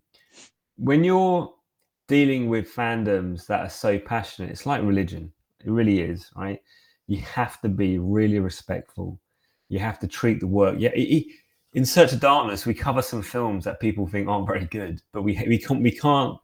[0.78, 1.52] when you're
[2.08, 5.32] dealing with fandoms that are so passionate, it's like religion.
[5.64, 6.60] It really is, right?
[7.08, 9.20] You have to be really respectful.
[9.70, 10.76] You have to treat the work.
[10.78, 11.26] Yeah, i- i-
[11.74, 15.24] in Search of Darkness, we cover some films that people think aren't very good, but
[15.24, 16.38] we we can't we can't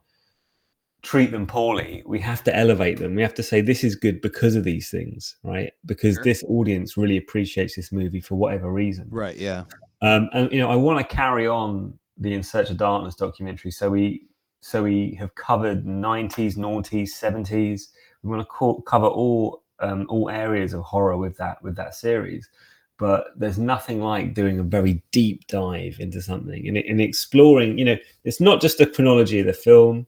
[1.02, 2.02] treat them poorly.
[2.06, 3.14] We have to elevate them.
[3.14, 5.72] We have to say this is good because of these things, right?
[5.84, 6.24] Because Sure.
[6.24, 9.08] this audience really appreciates this movie for whatever reason.
[9.10, 9.64] Right, yeah.
[10.00, 13.70] Um, and you know, I want to carry on the In Search of Darkness documentary.
[13.70, 14.26] So we
[14.60, 17.88] so we have covered 90s, noughties, 70s.
[18.22, 21.96] We want to co- cover all um, all areas of horror with that with that
[21.96, 22.48] series.
[22.96, 27.76] But there's nothing like doing a very deep dive into something and, and exploring.
[27.76, 30.06] You know, it's not just the chronology of the film.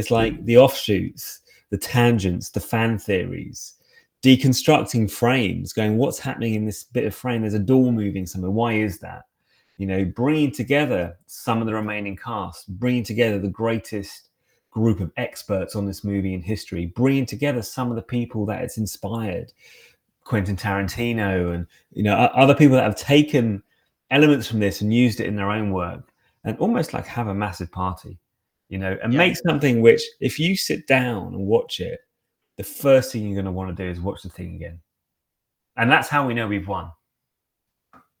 [0.00, 0.14] It's hmm.
[0.14, 3.74] like the offshoots, the tangents, the fan theories,
[4.22, 7.42] deconstructing frames, going, what's happening in this bit of frame?
[7.42, 8.50] There's a door moving somewhere.
[8.50, 9.22] Why is that?
[9.76, 14.28] You know, bringing together some of the remaining cast, bringing together the greatest
[14.70, 18.62] group of experts on this movie in history, bringing together some of the people that
[18.62, 19.52] it's inspired,
[20.24, 23.62] Quentin Tarantino, and you know other people that have taken
[24.10, 26.12] elements from this and used it in their own work,
[26.44, 28.18] and almost like have a massive party,
[28.70, 29.18] you know, and Yeah.
[29.18, 32.00] make something which, if you sit down and watch it,
[32.56, 34.80] the first thing you're going to want to do is watch the thing again,
[35.76, 36.90] and that's how we know we've won.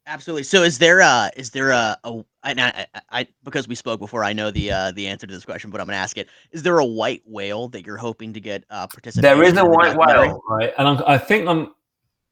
[0.06, 0.42] Absolutely.
[0.42, 4.00] So is there a is there a, a and I, I, I because we spoke
[4.00, 6.28] before, I know the uh, the answer to this question, but I'm gonna ask it.
[6.50, 9.38] Is there a white whale that you're hoping to get uh, participation?
[9.38, 10.72] There is a white whale, right?
[10.78, 11.74] And I'm, I think I'm.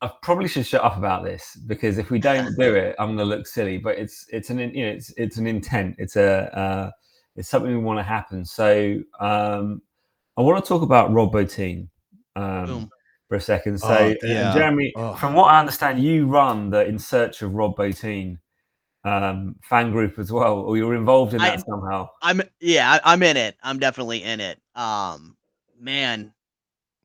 [0.00, 3.18] I probably should shut up about this because if we don't do it, I'm going
[3.18, 3.78] to look silly.
[3.78, 5.94] But it's it's an you know it's it's an intent.
[5.98, 6.90] It's a uh,
[7.38, 8.44] it's something we want to happen.
[8.44, 9.80] So um,
[10.36, 11.88] I want to talk about Rob Bottin
[12.36, 12.90] um,
[13.28, 13.78] for a second.
[13.78, 14.52] So Oh, uh, yeah.
[14.52, 15.14] Jeremy, Oh.
[15.14, 18.38] from what I understand, you run the In Search of Rob Bottin
[19.04, 22.08] um, fan group as well, or you're involved in I- that somehow.
[22.22, 23.56] I'm yeah, I, I'm in it.
[23.62, 24.58] I'm definitely in it.
[24.74, 25.36] Um,
[25.80, 26.32] man,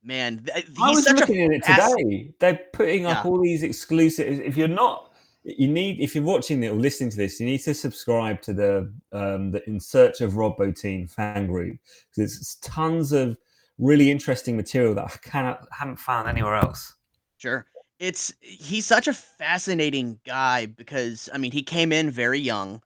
[0.04, 2.32] man, th- I was such looking a at it fast- today.
[2.40, 3.30] They're putting up Yeah.
[3.30, 4.28] all these exclusive.
[4.42, 5.13] If you're not,
[5.44, 6.00] you need.
[6.00, 9.52] If you're watching it or listening to this, you need to subscribe to the um,
[9.52, 11.78] the In Search of Rob Bottin fan group
[12.10, 13.38] because it's tons of
[13.78, 16.94] really interesting material that I cannot haven't found anywhere else.
[17.38, 17.66] Sure.
[18.00, 22.82] It's he's such a fascinating guy because I mean he came in very young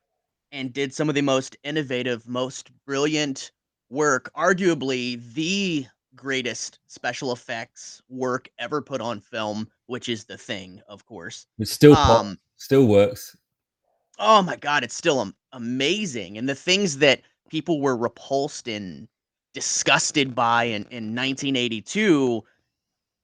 [0.51, 3.51] and did some of the most innovative, most brilliant
[3.89, 10.81] work, arguably the greatest special effects work ever put on film, which is the thing,
[10.87, 11.45] of course.
[11.59, 13.35] It still pop, Um, still works.
[14.19, 16.37] oh my god, it's still amazing.
[16.37, 19.07] And the things that people were repulsed and
[19.53, 22.43] disgusted by in, in 1982,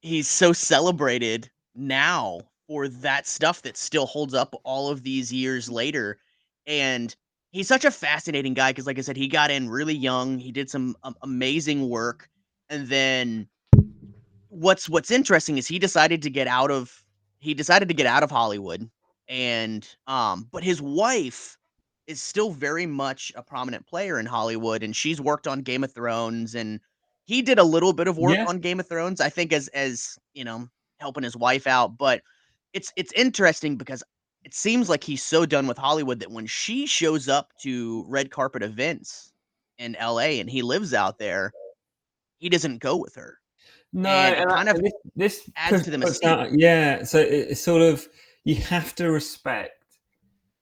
[0.02, 5.70] he's so celebrated now for that stuff that still holds up all of these years
[5.70, 6.18] later.
[6.66, 7.16] And
[7.52, 10.40] he's such a fascinating guy because, like I said, he got in really young.
[10.40, 12.30] He did some um, amazing work,
[12.70, 13.48] and then
[14.50, 17.04] what's what's interesting is he decided to get out of
[17.40, 18.90] he decided to get out of Hollywood,
[19.28, 21.58] and um, but his wife
[22.08, 25.94] is still very much a prominent player in Hollywood, and she's worked on Game of
[25.94, 26.80] Thrones, and
[27.26, 28.46] he did a little bit of work Yeah.
[28.46, 30.68] on Game of Thrones, I think, as as you know,
[31.00, 31.98] helping his wife out.
[31.98, 32.22] But
[32.74, 34.04] it's it's interesting because
[34.44, 38.30] it seems like he's so done with Hollywood that when she shows up to red
[38.32, 39.32] carpet events
[39.78, 41.54] in LA and he lives out there,
[42.40, 43.40] he doesn't go with her.
[43.94, 47.20] No, and and I- kind of this, this adds puts- to the out- yeah, so
[47.20, 48.06] it, it's sort of
[48.44, 49.84] you have to respect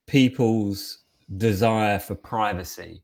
[0.08, 1.00] people's
[1.38, 3.02] desire for privacy.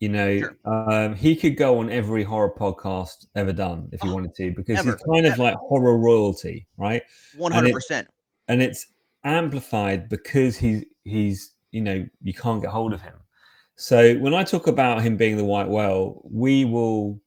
[0.00, 0.56] You know, Sure.
[0.64, 4.52] um, he could go on every horror podcast ever done if he Oh, wanted to,
[4.52, 7.02] because ever, he's kind of like horror royalty, right?
[7.36, 8.08] One hundred percent.
[8.46, 8.86] and it's
[9.24, 13.14] amplified because he's he's you know you can't get hold of him
[13.74, 17.20] so when i talk about him being the white whale we will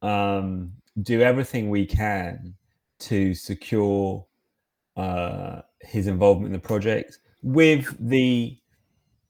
[0.00, 2.54] um do everything we can
[3.00, 4.24] to secure
[4.96, 8.56] uh his involvement in the project with the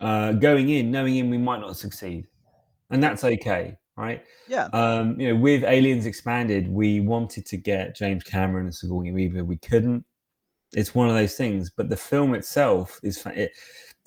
[0.00, 2.26] uh going in knowing in we might not succeed
[2.90, 4.64] and that's okay right Yeah.
[4.72, 9.44] um, you know, with Aliens Expanded, we wanted to get James Cameron and Sigourney Weaver.
[9.44, 10.04] We couldn't.
[10.74, 11.70] It's one of those things.
[11.70, 13.52] But the film itself is it,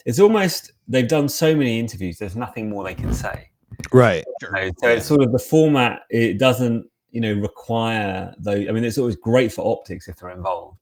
[0.05, 2.17] it's almost they've done so many interviews.
[2.19, 3.49] There's nothing more they can say.
[3.93, 4.25] Right.
[4.41, 4.57] Sure.
[4.57, 6.01] You know, so it's sort of the format.
[6.09, 8.51] It doesn't, you know, require though.
[8.51, 10.77] I mean, it's always great for optics if they're involved,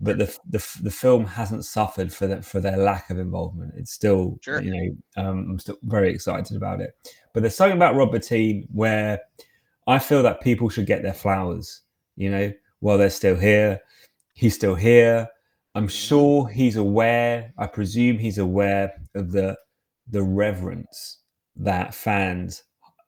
[0.00, 3.74] but the the, the film hasn't suffered for that for their lack of involvement.
[3.76, 4.60] It's still, Sure.
[4.60, 4.70] you
[5.16, 6.92] know, um, I'm still very excited about it.
[7.34, 9.20] But there's something about Rob Bottin where
[9.86, 11.82] I feel that people should get their flowers.
[12.16, 13.80] You know, while they're still here,
[14.34, 15.28] he's still here.
[15.74, 17.52] I'm sure he's aware.
[17.58, 19.56] I presume he's aware of the
[20.10, 21.18] the reverence
[21.56, 22.62] that fans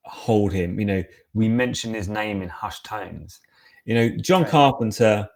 [0.05, 0.79] hold him.
[0.79, 3.41] You know, we mention his name in hushed tones.
[3.85, 4.51] You know, John Right.
[4.51, 5.29] Carpenter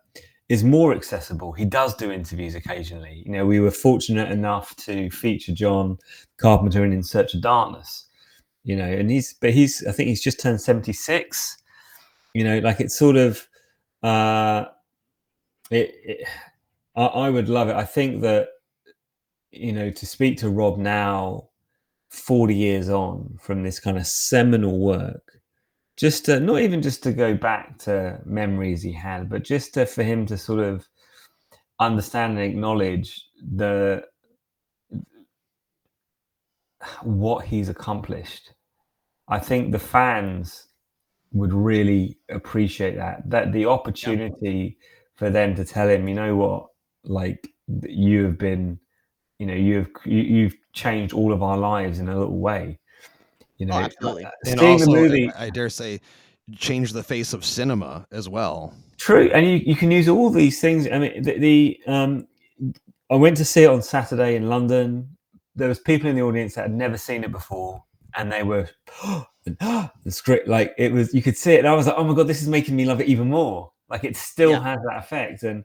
[0.48, 1.52] is more accessible.
[1.52, 3.22] He does do interviews occasionally.
[3.24, 5.98] You know, we were fortunate enough to feature John
[6.36, 8.06] Carpenter in In Search of Darkness.
[8.62, 11.58] You know, and he's but he's I think he's just turned 76.
[12.34, 13.46] You know, like it's sort of
[14.02, 14.66] uh
[15.70, 16.28] it, it
[16.96, 17.76] I, I would love it.
[17.76, 18.48] I think that
[19.50, 21.48] you know to speak to Rob now
[22.10, 25.33] 40 years on from this kind of seminal work
[25.96, 29.86] just to not even just to go back to memories he had but just to,
[29.86, 30.86] for him to sort of
[31.80, 34.02] understand and acknowledge the
[37.02, 38.52] what he's accomplished.
[39.28, 40.66] I think the fans
[41.32, 44.76] would really appreciate that that the opportunity
[45.16, 46.66] for them to tell him you know what?
[47.04, 47.48] Like
[47.82, 48.78] you have been
[49.38, 52.78] you know you've you, you've changed all of our lives in a little way
[53.58, 54.26] you know Oh, absolutely.
[54.46, 56.00] And seeing also, the movie I dare say,
[56.56, 58.74] change the face of cinema as well.
[58.98, 60.86] True, and you, you can use all these things.
[60.90, 62.26] I mean, the, the um,
[63.10, 65.16] I went to see it on Saturday in London.
[65.56, 67.82] There was people in the audience that had never seen it before,
[68.16, 68.68] and they were
[69.44, 71.12] the script like it was.
[71.12, 72.84] You could see it, and I was like, "Oh my god, this is making me
[72.84, 74.62] love it even more." Like it still Yeah.
[74.62, 75.64] has that effect, and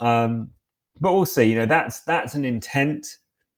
[0.00, 0.50] um,
[1.00, 1.26] but we'll.
[1.44, 3.06] You know, that's that's an intent.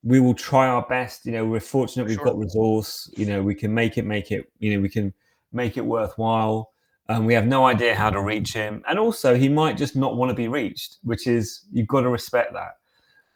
[0.06, 1.26] We will try our best.
[1.26, 3.10] You know, we're fortunate For we've got resource.
[3.16, 4.50] You know, we can make it, make it.
[4.58, 5.12] You know, we can
[5.52, 6.72] make it worthwhile.
[7.08, 10.16] Um, we have no idea how to reach him, and also he might just not
[10.16, 12.78] want to be reached, which is you've got to respect that.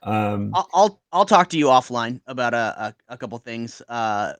[0.02, 4.32] Um, I'll, I'll I'll talk to you offline about a a, a couple things uh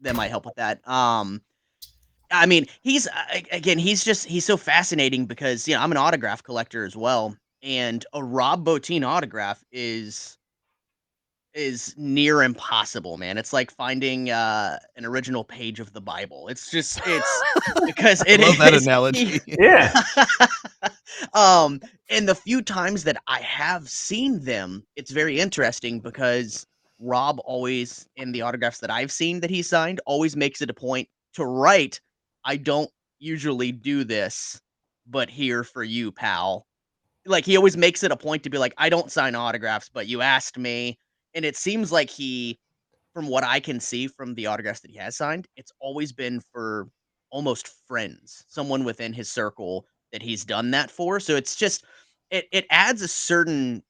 [0.00, 0.86] that might help with that.
[0.88, 1.42] Um,
[2.30, 5.98] I mean, he's uh, again, he's just he's so fascinating because you know I'm an
[5.98, 10.38] autograph collector as well, and a Rob Bottin autograph is
[11.54, 13.36] is near impossible, man.
[13.38, 16.48] It's like finding uh an original page of the Bible.
[16.48, 17.42] It's just it's
[17.84, 19.40] because I it love that is- analogy.
[19.46, 19.92] yeah,
[21.34, 26.66] um, and the few times that I have seen them, it's very interesting because
[26.98, 30.74] Rob always, in the autographs that I've seen that he signed, always makes it a
[30.74, 32.00] point to write,
[32.44, 34.60] I don't usually do this,
[35.06, 36.66] but here for you, pal.
[37.26, 40.06] Like he always makes it a point to be like, I don't sign autographs, but
[40.06, 40.98] you asked me.
[41.34, 42.58] And it seems like he,
[43.14, 46.40] from what I can see from the autographs that he has signed, it's always been
[46.40, 46.88] for
[47.30, 51.20] almost friends, someone within his circle that he's done that for.
[51.20, 51.84] So it's just
[52.30, 53.82] it it adds a certain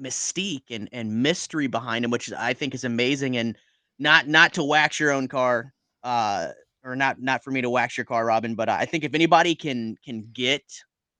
[0.00, 3.36] mystique and and mystery behind him, which I think is amazing.
[3.36, 3.56] And
[3.98, 6.48] not not to wax your own car, uh,
[6.84, 8.54] or not not for me to wax your car, Robin.
[8.54, 10.62] But I think if anybody can can get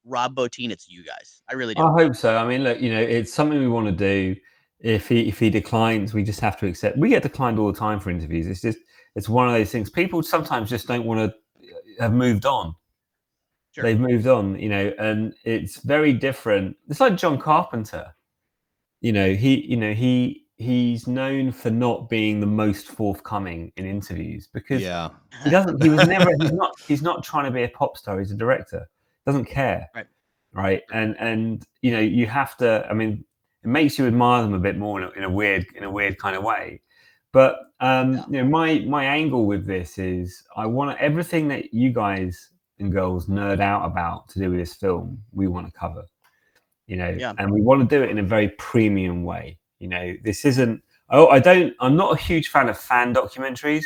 [0.04, 1.42] Rob Bottin, it's you guys.
[1.48, 1.82] I really do.
[1.82, 2.36] I hope so.
[2.36, 4.36] I mean, look, you know, it's something we want to do.
[4.84, 6.98] If he if he declines, we just have to accept.
[6.98, 8.46] We get declined all the time for interviews.
[8.46, 8.78] It's just
[9.16, 9.88] it's one of those things.
[9.88, 12.74] People sometimes just don't want to uh, have moved on.
[13.72, 13.82] Sure.
[13.82, 16.76] They've moved on, you know, and it's very different.
[16.88, 18.14] It's like John Carpenter.
[19.00, 23.86] You know, he you know he he's known for not being the most forthcoming in
[23.86, 25.08] interviews because Yeah.
[25.42, 28.20] he doesn't he was never he's not he's not trying to be a pop star
[28.20, 28.88] he's a director
[29.26, 30.06] doesn't care Right.
[30.52, 33.24] right and and you know you have to i mean
[33.64, 35.90] it makes you admire them a bit more in a, in a weird in a
[35.90, 36.80] weird kind of way
[37.32, 38.24] but um Yeah.
[38.30, 42.92] you know my my angle with this is i want everything that you guys and
[42.92, 46.04] girls nerd out about to do with this film we want to cover
[46.86, 47.32] you know Yeah.
[47.38, 50.82] and we want to do it in a very premium way you know this isn't
[51.10, 53.84] oh i don't i'm not a huge fan of fan documentaries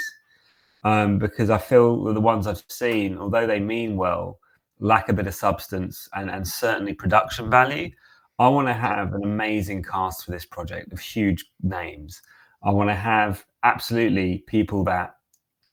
[0.84, 4.38] um, because I feel that the ones I've seen, although they mean well,
[4.78, 7.90] lack a bit of substance and, and certainly production value.
[8.38, 12.22] I want to have an amazing cast for this project of huge names.
[12.62, 15.16] I want to have absolutely people that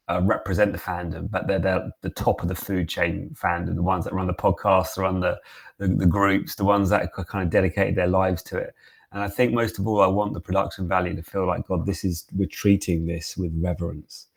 [0.07, 3.83] uh, represent the fandom, but they're, they're the top of the food chain fandom, the
[3.83, 5.39] ones that run the podcasts, run the,
[5.77, 8.73] the, the groups, the ones that are kind of dedicated their lives to it.
[9.11, 11.85] And I think most of all, I want the production value to feel like, God,
[11.85, 14.27] this is, we're treating this with reverence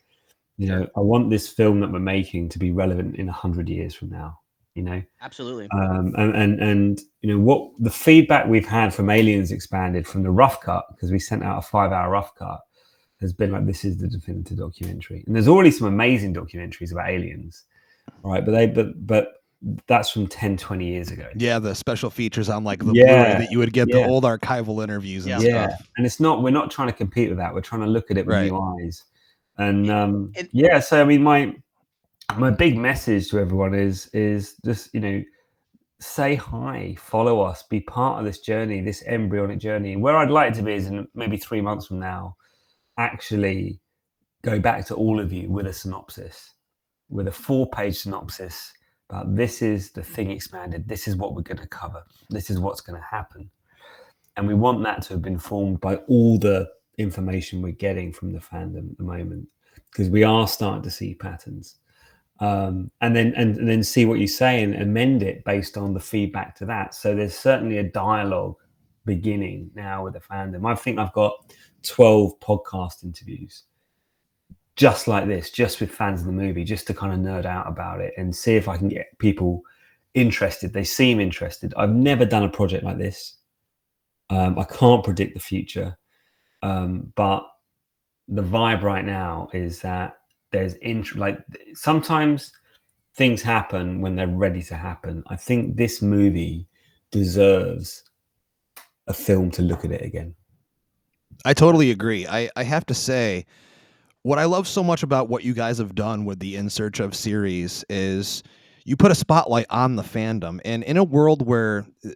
[0.58, 3.94] you know i want this film that we're making to be relevant in 100 years
[3.94, 4.38] from now
[4.78, 5.66] you know Absolutely.
[5.72, 10.22] um, and, and and you know what the feedback we've had from aliens expanded from
[10.22, 12.60] the rough cut because we sent out a five hour rough cut
[13.20, 15.24] has been like this is the definitive documentary.
[15.26, 17.64] And there's already some amazing documentaries about aliens,
[18.22, 18.44] right?
[18.44, 19.24] But they but but
[19.88, 23.38] that's from 10 20 years ago Yeah, the special features on like the Yeah, Blu-ray
[23.42, 23.96] that you would get yeah.
[23.96, 25.48] the old archival interviews and Yeah.
[25.48, 25.88] yeah stuff.
[25.96, 28.16] and it's not we're not trying to compete with that we're trying to look at
[28.18, 28.52] it with Right.
[28.52, 29.02] new eyes
[29.58, 31.56] and um It- yeah so i mean my
[32.36, 35.22] my big message to everyone is is just you know
[36.00, 39.96] say hi follow us be part of this journey this embryonic journey.
[39.96, 42.36] Where i'd like to be is in maybe three months from now
[42.98, 43.80] actually
[44.42, 46.54] go back to all of you with a synopsis
[47.08, 48.72] with a four page synopsis
[49.08, 52.58] about this is the thing expanded this is what we're going to cover this is
[52.58, 53.50] what's going to happen.
[54.36, 56.68] And we want that to have been formed by all the
[56.98, 59.48] information we're getting from the fandom at the moment
[59.90, 61.78] because we are starting to see patterns
[62.41, 65.95] um, and then and, and then see what you say and amend it based on
[65.95, 66.95] the feedback to that.
[66.95, 68.57] So there's certainly a dialogue
[69.05, 70.70] beginning now with the fandom.
[70.70, 71.32] I think i've got
[71.82, 73.62] 12 podcast interviews
[74.76, 77.66] just like this just with fans of the movie just to kind of nerd out
[77.66, 79.62] about it and see if i can get people
[80.14, 80.72] interested.
[80.72, 81.74] They seem interested.
[81.76, 83.36] I've never done a project like this.
[84.30, 85.97] Um, I can't predict the future,
[86.62, 87.47] um, but
[88.26, 90.18] the vibe right now is that
[90.51, 91.38] there's int- like
[91.74, 92.53] sometimes
[93.14, 95.24] things happen when they're ready to happen.
[95.28, 96.68] I think this movie
[97.11, 98.05] deserves
[99.07, 100.34] a film to look at it again.
[101.44, 102.26] I totally agree.
[102.26, 103.46] I, I have to say,
[104.22, 107.01] what I love so much about what you guys have done with the In Search
[107.01, 108.42] of series is
[108.84, 110.61] you put a spotlight on the fandom.
[110.64, 112.11] And in a world where uh,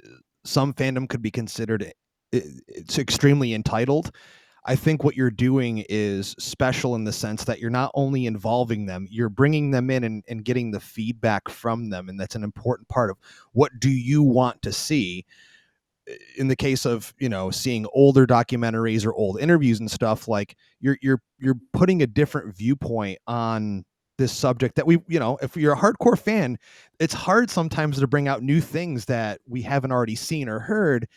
[0.44, 1.92] some fandom could be considered
[2.32, 4.10] it's extremely entitled,
[4.64, 8.86] I think what you're doing is special in the sense that you're not only involving
[8.86, 12.08] them, you're bringing them in and, and getting the feedback from them.
[12.08, 13.16] And that's an important part of
[13.52, 15.26] what do you want to see
[16.08, 20.28] eh, in the case of you know seeing older documentaries or old interviews and stuff
[20.28, 23.84] like you're you're you're putting a different viewpoint on
[24.18, 26.56] this subject that we you know if you're a hardcore fan
[27.00, 31.08] it's hard sometimes to bring out new things that we haven't already seen or heard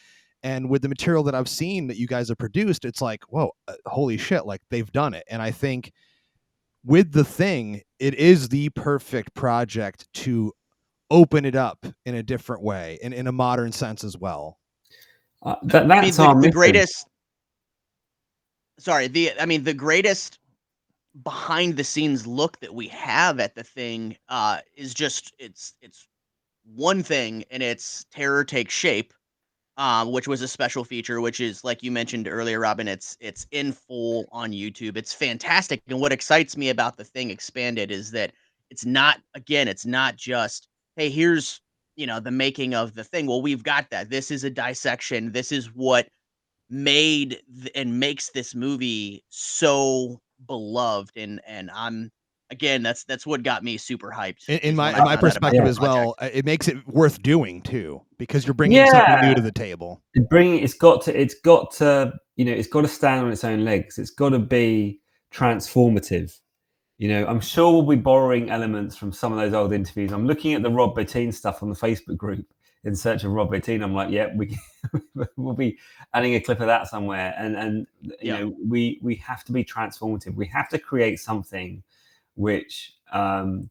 [0.46, 3.52] and with the material that i've seen that you guys have produced it's like whoa
[3.68, 5.26] uh, holy shit like they've done it.
[5.30, 5.92] And i think
[6.86, 10.54] with the thing it is the perfect project to
[11.12, 14.60] open it up in a different way and in a modern sense as well.
[15.44, 17.08] Uh, that, I mean, that's the, the greatest.
[18.80, 20.40] Sorry, the I mean the greatest
[21.24, 26.08] behind the scenes look that we have at the thing uh, is just it's it's
[26.74, 29.14] one thing and it's terror takes shape,
[29.78, 32.88] um, which was a special feature, which is like you mentioned earlier, Robin.
[32.88, 34.98] It's it's in full on YouTube.
[34.98, 38.32] It's fantastic, and what excites me about the thing expanded is that
[38.70, 41.62] it's not again, it's not just hey, here's
[41.96, 43.28] you know the making of the thing.
[43.28, 44.10] Well, we've got that.
[44.10, 45.32] This is a dissection.
[45.32, 46.08] This is what
[46.70, 52.12] made th- and makes this movie so beloved and and i'm
[52.52, 55.14] again that's that's what got me super hyped in, in my in my found out
[55.14, 59.20] about perspective as well uh, it makes it worth doing too because you're bringing something
[59.22, 60.02] new to the table.
[60.14, 63.32] It bring it's got to it's got to you know it's got to stand on
[63.32, 63.98] its own legs.
[63.98, 65.02] It's got to be
[65.34, 66.38] transformative.
[66.98, 70.14] You know i'm sure we'll be borrowing elements from some of those old interviews.
[70.14, 72.46] I'm looking at the rob Bottin stuff on the facebook group
[72.86, 73.84] in search of rob Bottin.
[73.84, 74.58] i'm like yeah we
[75.36, 75.78] we'll be
[76.14, 77.34] adding a clip of that somewhere.
[77.38, 78.40] And and you Yeah.
[78.40, 80.36] know we we have to be transformative.
[80.36, 81.84] We have to create something
[82.36, 83.70] which um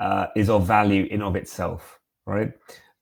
[0.00, 2.52] uh, is of value in of itself right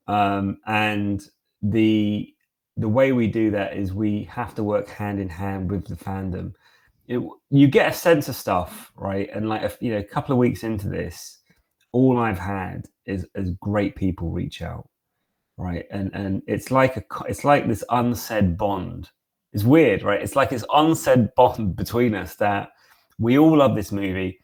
[0.09, 1.23] um and
[1.63, 2.35] the
[2.77, 5.97] the way we do that is we have to work hand in hand with the
[5.97, 6.55] fandom.
[7.09, 7.21] It,
[7.51, 9.29] you get a sense of stuff, right?
[9.35, 11.39] And like a, you know, a couple of weeks into this,
[11.93, 14.89] all I've had is is great people reach out,
[15.59, 15.85] right?
[15.91, 19.11] And and it's like a it's like this unsaid bond.
[19.53, 20.23] It's weird, right?
[20.23, 22.71] It's like this unsaid bond between us that
[23.19, 24.41] we all love this movie.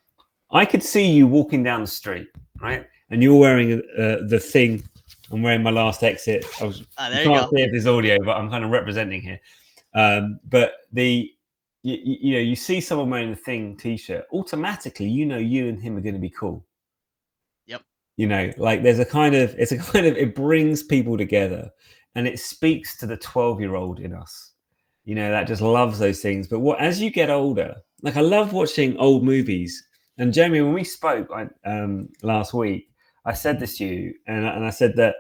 [0.51, 2.29] I could see you walking down the street,
[2.61, 2.87] right?
[3.11, 4.83] And you're wearing uh, the thing.
[5.31, 6.45] I'm wearing my last exit.
[6.61, 8.71] I was Ah, there you can't go see if there's audio, but I'm kind of
[8.71, 9.41] representing here.
[9.95, 11.31] Um, but the
[11.83, 15.81] you, you know you see someone wearing the thing t-shirt, automatically you know you and
[15.81, 16.65] him are going to be cool.
[17.67, 17.83] Yep.
[18.17, 21.71] You know, like there's a kind of it's a kind of it brings people together,
[22.15, 24.53] and it speaks to the 12 year old in us.
[25.05, 26.47] You know that just loves those things.
[26.47, 29.83] But what as you get older, like I love watching old movies.
[30.19, 31.31] And Jeremy, when we spoke
[31.65, 32.91] um, last week,
[33.25, 35.17] I said this to you, and, and I said that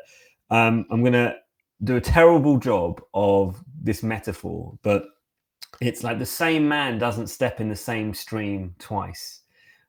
[0.51, 1.37] um, I'm going to
[1.85, 5.05] do a terrible job of this metaphor, but
[5.81, 9.43] it's like the same man doesn't step in the same stream twice,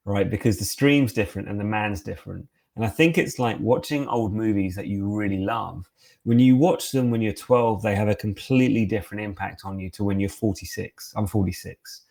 [0.04, 0.30] right?
[0.30, 2.48] Because the stream's different and the man's different.
[2.76, 5.90] And I think it's like watching old movies that you really love.
[6.24, 9.90] When you watch them when you're 12, they have a completely different impact on you
[9.92, 11.14] to when you're 46.
[11.16, 12.02] I'm 46.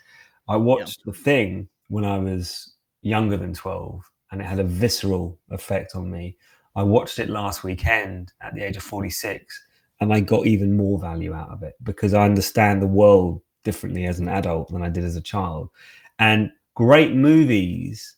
[0.49, 2.73] I watched The Thing when I was
[3.07, 4.03] younger than 12
[4.33, 6.37] and it had a visceral effect on me.
[6.75, 9.65] I watched it last weekend at the age of 46
[10.01, 14.07] and I got even more value out of it because I understand the world differently
[14.07, 15.71] as an adult than I did as a child.
[16.19, 18.17] And great movies,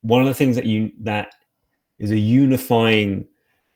[0.00, 1.34] one of the things that you that
[1.98, 3.26] is a unifying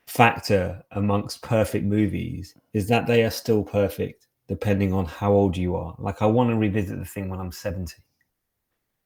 [0.06, 5.76] factor amongst perfect movies is that they are still perfect depending on how old you
[5.76, 5.94] are.
[5.98, 7.94] Like I want to revisit the thing when I'm 70.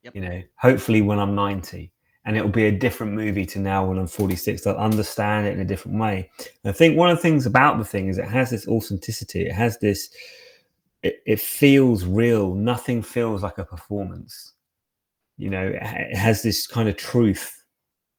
[0.08, 0.14] Yep.
[0.14, 1.92] You know, hopefully when I'm 90
[2.24, 4.66] and it'll be a different movie to now when I'm 46.
[4.66, 6.30] I'll understand it in a different way.
[6.38, 9.46] And I think one of the things about the thing is it has this authenticity.
[9.46, 10.10] It has this.
[11.02, 12.54] It, it feels real.
[12.54, 14.52] Nothing feels like a performance.
[15.38, 17.64] You know, it, it has this kind of truth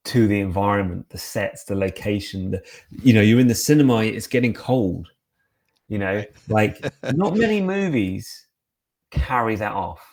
[0.06, 2.52] to the environment, the sets, the location.
[2.52, 2.64] The,
[3.04, 4.04] you know, you're in the cinema.
[4.04, 5.08] It's getting cold.
[5.88, 6.84] You know, like
[7.14, 8.48] not many movies
[9.12, 10.09] carry that off.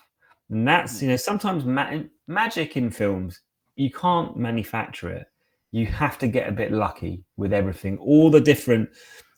[0.50, 1.06] And that's, hmm.
[1.06, 3.40] you know, sometimes ma- magic in films
[3.76, 5.26] you can't manufacture it.
[5.70, 7.98] You have to get a bit lucky with everything.
[7.98, 8.88] All the different,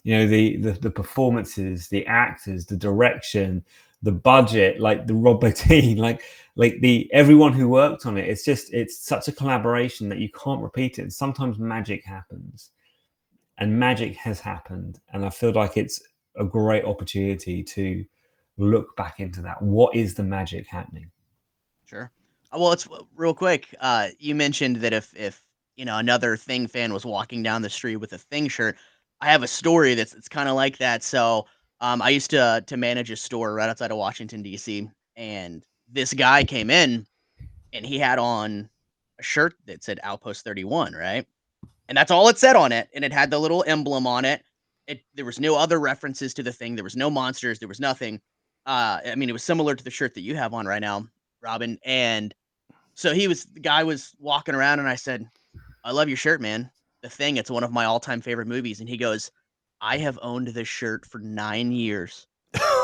[0.04, 3.64] you know, the the, the performances, the actors, the direction,
[4.02, 6.22] the budget, like the Rob Bottin, like
[6.54, 8.28] like the everyone who worked on it.
[8.28, 11.02] It's just it's such a collaboration that you can't repeat it.
[11.02, 12.70] And sometimes magic happens,
[13.58, 16.00] and magic has happened, and I feel like it's
[16.36, 18.04] a great opportunity to
[18.58, 19.62] look back into that.
[19.62, 21.10] What is the magic happening?
[21.86, 22.10] Sure.
[22.52, 23.74] Uh, well, it's real quick.
[23.80, 25.42] Uh, you mentioned that if if
[25.76, 28.76] you know another Thing fan was walking down the street with a Thing shirt,
[29.20, 31.02] I have a story that's it's kind of like that.
[31.02, 31.46] So,
[31.80, 34.90] um, I used to to manage a store right outside of Washington D.C.
[35.16, 37.06] and this guy came in,
[37.72, 38.68] and he had on
[39.18, 41.26] a shirt that said Outpost 31, right?
[41.88, 44.42] And that's all it said on it, and it had the little emblem on it.
[44.86, 46.74] It there was no other references to the thing.
[46.74, 47.58] There was no monsters.
[47.58, 48.20] There was nothing.
[48.68, 51.08] Uh, I mean, it was similar to the shirt that you have on right now,
[51.40, 51.78] Robin.
[51.86, 52.34] And
[52.94, 55.26] so he was the guy was walking around, and I said,
[55.84, 56.70] "I love your shirt, man.
[57.00, 57.38] The Thing.
[57.38, 59.30] It's one of my all-time favorite movies." And he goes,
[59.80, 62.26] "I have owned this shirt for nine years."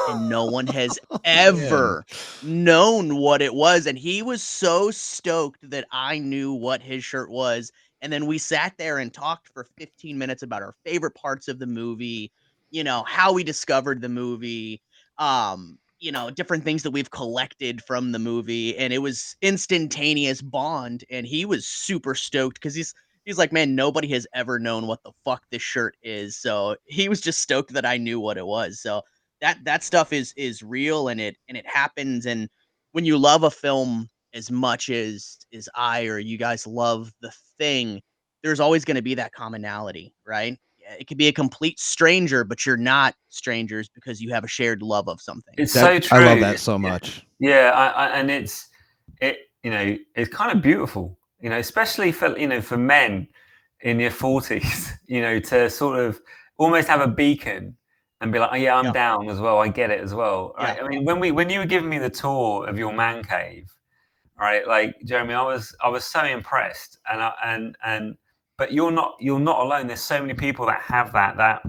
[0.09, 2.05] and no one has oh, ever
[2.43, 3.87] known what it was.
[3.87, 7.73] And he was so stoked that I knew what his shirt was.
[8.03, 11.59] And then we sat there and talked for 15 minutes about our favorite parts of
[11.59, 12.33] the movie,
[12.71, 14.83] you know, how we discovered the movie,
[15.19, 20.43] um, you know different things that we've collected from the movie and it was instantaneous
[20.43, 22.93] bond and he was super stoked because he's
[23.25, 27.09] he's like man nobody has ever known what the fuck this shirt is so he
[27.09, 29.01] was just stoked that i knew what it was so
[29.41, 32.51] that that stuff is is real and it and it happens and
[32.93, 37.33] when you love a film as much as as i or you guys love the
[37.59, 38.01] thing
[38.43, 40.59] there's always going to be that commonality right
[40.99, 44.83] it could be a complete stranger, but you're not strangers because you have a shared
[44.83, 45.55] love of something.
[45.59, 46.19] It's that, so true.
[46.19, 47.27] I love that so much.
[47.39, 48.69] Yeah, I, I, and it's
[49.21, 49.39] it.
[49.63, 51.19] You know, it's kind of beautiful.
[51.41, 53.29] You know, especially for you know for men
[53.81, 54.93] in your forties.
[55.07, 56.19] You know, to sort of
[56.57, 57.77] almost have a beacon
[58.23, 58.93] and be like, oh yeah, I'm yeah.
[58.93, 59.59] down as well.
[59.59, 60.55] I get it as well.
[60.59, 60.79] Right?
[60.79, 60.83] Yeah.
[60.83, 63.71] I mean, when we when you were giving me the tour of your man cave,
[64.39, 64.67] right?
[64.67, 68.17] Like Jeremy, I was I was so impressed, and I, and and
[68.57, 69.87] but you're not you're not alone.
[69.87, 71.63] There's so many people that have that that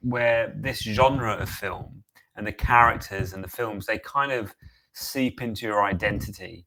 [0.00, 2.02] where this genre of film
[2.36, 4.54] and the characters and the films they kind of
[4.92, 6.66] seep into your identity,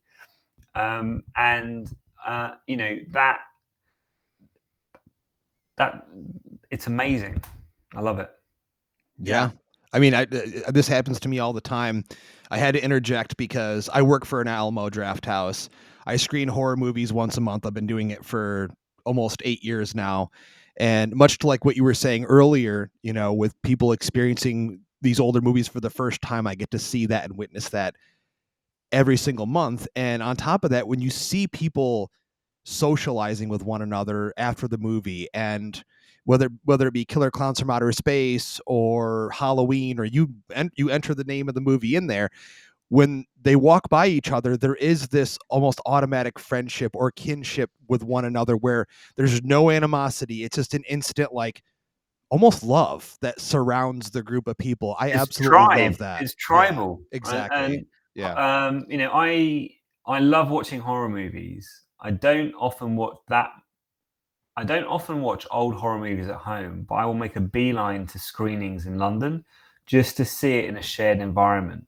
[0.76, 1.92] um, and
[2.26, 3.40] uh, you know that
[5.78, 6.08] that
[6.70, 7.42] it's amazing.
[7.96, 8.30] I love it.
[9.22, 9.52] Yeah.
[9.92, 12.06] I mean, I, uh, this happens to me all the time.
[12.52, 15.70] I had to interject because I work for an Alamo Drafthouse.
[16.06, 17.66] I screen horror movies once a month.
[17.66, 18.70] I've been doing it for
[19.06, 20.32] almost eight years now.
[20.78, 25.20] And much to like what you were saying earlier, you know, with people experiencing these
[25.20, 27.96] older movies for the first time, I get to see that and witness that
[28.92, 29.88] every single month.
[29.96, 32.12] And on top of that, when you see people
[32.64, 35.84] socializing with one another after the movie and
[36.26, 40.90] whether whether it be Killer Clowns from Outer Space or Halloween or you and you
[40.90, 42.30] enter the name of the movie in there,
[42.90, 48.04] when they walk by each other, there is this almost automatic friendship or kinship with
[48.04, 50.44] one another where there's no animosity.
[50.44, 51.62] It's just an instant, like,
[52.30, 54.96] almost love that surrounds the group of people.
[55.00, 55.80] I it's absolutely tribe.
[55.80, 56.22] love that.
[56.22, 57.00] It's tribal.
[57.12, 57.76] Yeah, exactly.
[57.76, 57.86] And,
[58.16, 58.66] yeah.
[58.68, 59.70] Um, you know, I
[60.06, 61.68] I love watching horror movies.
[62.00, 63.52] I don't often watch that.
[64.58, 68.08] I don't often watch old horror movies at home, but I will make a beeline
[68.08, 69.46] to screenings in London
[69.86, 71.86] just to see it in a shared environment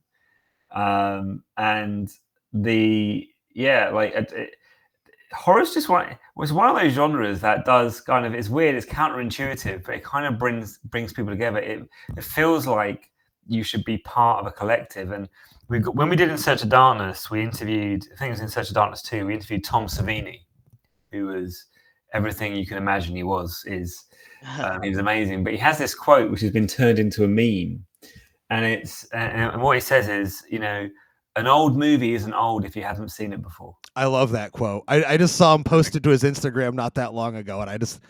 [0.73, 2.09] um, and
[2.53, 4.55] the yeah, like it, it,
[5.33, 8.85] horror's just one was one of those genres that does kind of it's weird, it's
[8.85, 11.59] counterintuitive, but it kind of brings brings people together.
[11.59, 13.11] It it feels like
[13.47, 15.11] you should be part of a collective.
[15.11, 15.27] And
[15.67, 18.39] we got, when we did In Search of Darkness, we interviewed, I think it was
[18.39, 20.41] In Search of Darkness too, we interviewed Tom Savini,
[21.11, 21.65] who was
[22.13, 24.05] everything you can imagine he was, is
[24.59, 25.43] um, he was amazing.
[25.43, 27.85] But he has this quote which has been turned into a meme.
[28.51, 30.89] And it's and what he says is, you know,
[31.37, 33.77] an old movie isn't old if you haven't seen it before.
[33.95, 34.83] I love that quote.
[34.89, 37.77] I, I just saw him posted to his Instagram not that long ago, and I
[37.77, 38.01] just,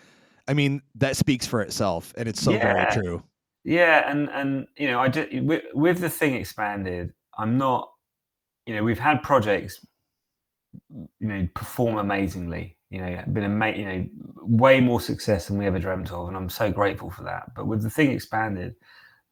[0.48, 2.74] I mean, that speaks for itself, and it's so Yeah.
[2.74, 3.24] very true.
[3.64, 7.92] Yeah, and and you know, I just with, with the thing expanded, I'm not,
[8.66, 9.86] you know, we've had projects,
[10.90, 12.78] you know, perform amazingly.
[12.90, 14.06] You know, been ama- you know,
[14.42, 17.52] way more success than we ever dreamt of, and I'm so grateful for that.
[17.56, 18.74] But with the thing expanded,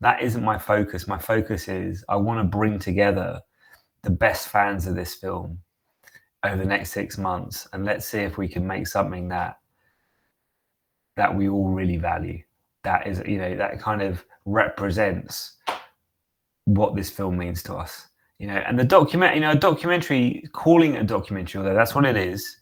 [0.02, 1.08] that isn't my focus.
[1.08, 3.42] My focus is I want to bring together
[4.04, 5.60] the best fans of this film
[6.46, 9.60] over the next six months, and let's see if we can make something that
[11.18, 12.42] that we all really value
[12.84, 15.58] that is you know that kind of represents
[16.66, 20.44] what this film means to us you know and the document you know a documentary
[20.54, 22.58] calling it a documentary although that's what it is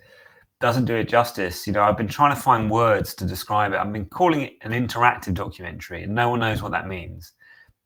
[0.59, 1.67] doesn't do it justice.
[1.67, 3.77] You know i've been trying to find words to describe it.
[3.77, 7.33] I've been calling it an interactive documentary and no one knows what that means.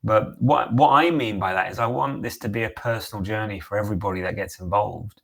[0.04, 3.22] But what what i mean by that is i want this to be a personal
[3.22, 5.22] journey for everybody that gets involved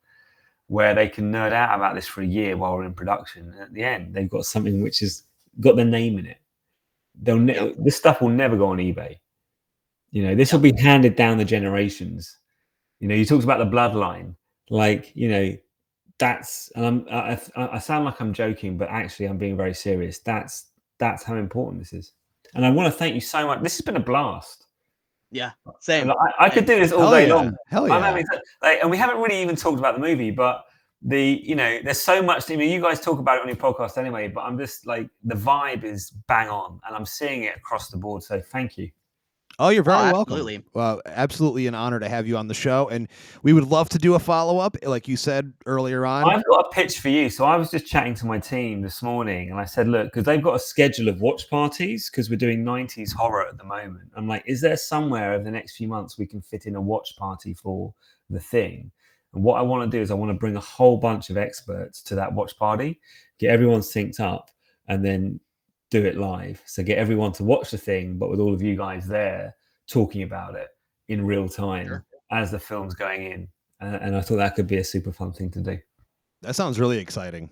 [0.68, 3.50] where they can nerd out about this for a year while we're in production.
[3.52, 5.24] And at the end they've got something which has
[5.60, 6.38] got their name in it.
[7.20, 9.16] They'll ne- this stuff will never go on eBay.
[10.10, 12.38] You know, this will be handed down the generations.
[13.00, 14.34] You know, you talked about the bloodline,
[14.70, 15.56] like you know,
[16.18, 19.74] that's and I'm, I, I I sound like I'm joking, but actually I'm being very
[19.74, 20.18] serious.
[20.18, 20.66] That's
[20.98, 22.12] that's how important this is.
[22.54, 23.62] And I want to thank you so much.
[23.62, 24.66] This has been a blast.
[25.30, 25.50] yeah,
[25.80, 26.02] same.
[26.02, 27.34] And I, I could do this all Hell day yeah.
[27.34, 27.56] long.
[27.68, 28.06] Hell I'm yeah.
[28.06, 28.24] having
[28.62, 30.64] like, and we haven't really even talked about the movie, but
[31.02, 32.50] the you know, there's so much.
[32.50, 35.08] I mean, you guys talk about it on your podcast anyway, but I'm just like
[35.22, 38.22] the vibe is bang on, and I'm seeing it across the board.
[38.22, 38.90] So thank you.
[39.60, 40.20] Oh, you're very oh, welcome.
[40.34, 40.64] absolutely.
[40.72, 43.08] Well, absolutely an honor to have you on the show, and
[43.42, 46.30] we would love to do a follow up, like you said earlier on.
[46.30, 47.28] I've got a pitch for you.
[47.28, 50.24] So I was just chatting to my team this morning, and I said, look, because
[50.24, 54.10] they've got a schedule of watch parties because we're doing 90s horror at the moment.
[54.16, 56.80] I'm like, is there somewhere over the next few months we can fit in a
[56.80, 57.92] watch party for
[58.30, 58.92] the thing?
[59.34, 61.36] And what I want to do is I want to bring a whole bunch of
[61.36, 63.00] experts to that watch party,
[63.38, 64.50] get everyone synced up,
[64.86, 65.40] and then
[65.90, 66.62] do it live.
[66.66, 69.54] So get everyone to watch the thing, but with all of you guys there
[69.88, 70.68] talking about it
[71.08, 72.04] in real time Sure.
[72.30, 73.48] as the film's going in.
[73.80, 75.78] Uh, and I thought that could be a super fun thing to do.
[76.42, 77.48] that sounds really exciting.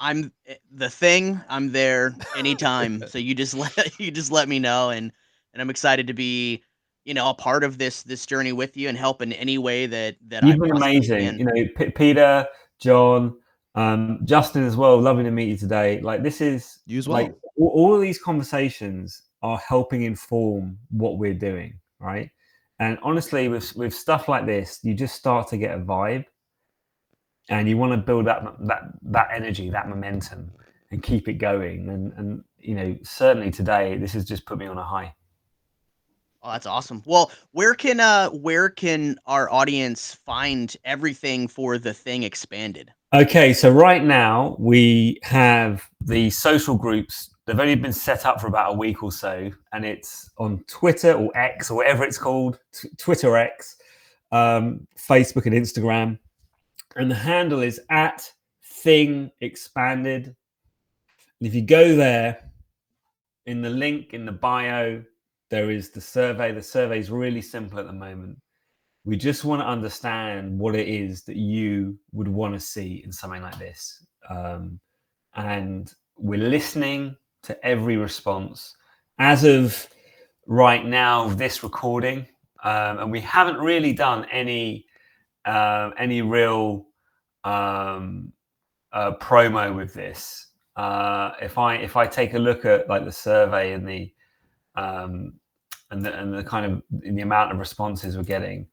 [0.00, 1.40] I'm eh, the thing.
[1.48, 3.02] I'm there anytime.
[3.08, 5.12] so you just let you just let me know, and
[5.52, 6.62] and I'm excited to be,
[7.04, 9.86] you know, a part of this this journey with you and help in any way
[9.86, 11.18] that that You've I been amazing.
[11.20, 11.38] can.
[11.38, 12.48] You know, P- Peter,
[12.80, 13.36] John,
[13.76, 14.98] um, Justin as well.
[15.00, 16.00] Lovely to meet you today.
[16.00, 17.22] Like this is You as well.
[17.22, 22.30] like all, all of these conversations are helping inform what we're doing, right?
[22.78, 26.24] And honestly, with with stuff like this, you just start to get a vibe,
[27.48, 30.50] and you want to build that that that energy, that momentum,
[30.90, 31.88] and keep it going.
[31.88, 35.14] And and you know, certainly today, this has just put me on a high.
[36.44, 37.02] Oh, that's awesome.
[37.06, 42.90] Well, where can uh where can our audience find everything for the thing expanded?
[43.14, 47.31] Okay, so right now we have the social groups.
[47.46, 51.12] They've only been set up for about a week or so, and it's on Twitter
[51.14, 53.76] or X or whatever it's called, t- Twitter X,
[54.30, 56.18] um, Facebook, and Instagram.
[56.94, 58.30] And the handle is at
[58.64, 60.26] Thing Expanded.
[60.26, 62.52] And if you go there,
[63.46, 65.02] in the link in the bio,
[65.50, 66.52] there is the survey.
[66.52, 68.38] The survey is really simple at the moment.
[69.04, 73.12] We just want to understand what it is that you would want to see in
[73.12, 74.06] something like this.
[74.30, 74.78] Um,
[75.34, 78.76] and we're listening to every response.
[79.18, 79.88] As of
[80.46, 82.26] right now, this recording,
[82.64, 84.86] um, and we haven't really done any
[85.44, 86.86] uh, any real
[87.44, 88.32] um,
[88.92, 90.48] uh, promo with this.
[90.76, 94.12] Uh, if I if I take a look at like the survey and the
[94.74, 95.34] um,
[95.90, 98.66] and the, and the kind of the amount of responses we're getting,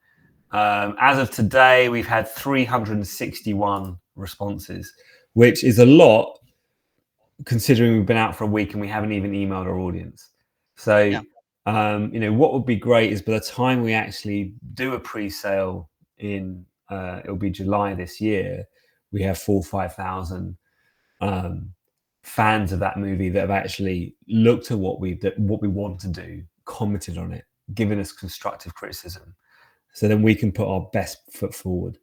[0.52, 4.92] um, as of today, we've had 361 responses,
[5.34, 6.39] which is a lot
[7.46, 10.32] considering we've been out for a week and we haven't even emailed our audience.
[10.76, 11.22] So, Yeah.
[11.66, 15.00] um, you know, what would be great is by the time we actually do a
[15.00, 18.66] pre-sale in, uh, it'll be July this year,
[19.12, 20.58] we have four, 5,000
[21.22, 21.74] um,
[22.24, 26.00] fans of that movie that have actually looked at what we that what we want
[26.00, 29.36] to do, commented on it, given us constructive criticism.
[29.94, 31.98] So then we can put our best foot forward.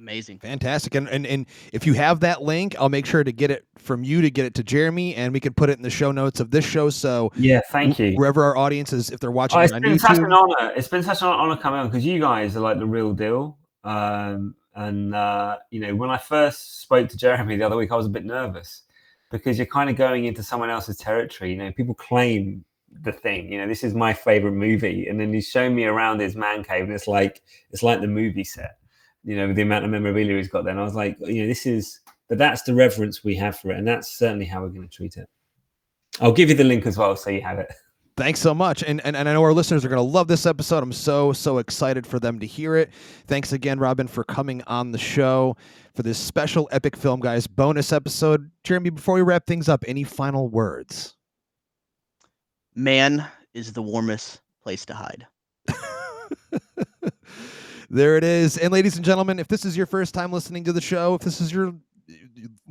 [0.00, 0.38] Amazing.
[0.38, 0.94] Fantastic.
[0.94, 4.02] And, and and if you have that link, I'll make sure to get it from
[4.02, 6.40] you to get it to Jeremy, and we can put it in the show notes
[6.40, 6.88] of this show.
[6.88, 8.12] So Yeah, thank you.
[8.14, 10.58] wherever our audience is, if they're watching Oh, it it's on been such an YouTube,
[10.60, 10.72] honor.
[10.74, 13.58] It's been such an honor coming on because you guys are like the real deal.
[13.84, 17.96] Um, and uh, you know, when I first spoke to Jeremy the other week, I
[17.96, 18.82] was a bit nervous
[19.30, 21.50] because you're kind of going into someone else's territory.
[21.50, 22.64] You know, people claim
[23.02, 23.52] the thing.
[23.52, 26.64] You know, this is my favorite movie, and then he's showing me around his man
[26.64, 28.78] cave, and it's like it's like the movie set.
[29.24, 31.48] You know, the amount of memorabilia he's got there, and I was like, you know,
[31.48, 32.00] this is.
[32.28, 34.94] But that's the reverence we have for it, and that's certainly how we're going to
[34.94, 35.28] treat it.
[36.20, 37.72] I'll give you the link as well, so you have it.
[38.16, 38.82] Thanks so much.
[38.82, 40.82] And, and and I know our listeners are going to love this episode.
[40.82, 42.90] I'm so so excited for them to hear it.
[43.26, 45.56] Thanks again Robin for coming on the show
[45.94, 48.50] for this special Epic Film Guys bonus episode.
[48.62, 51.16] Jeremy, before we wrap things up, any final words?
[52.74, 55.26] Man is the warmest place to hide.
[57.90, 58.56] there it is.
[58.56, 61.22] And ladies and gentlemen, if this is your first time listening to the show, if
[61.22, 61.74] this is your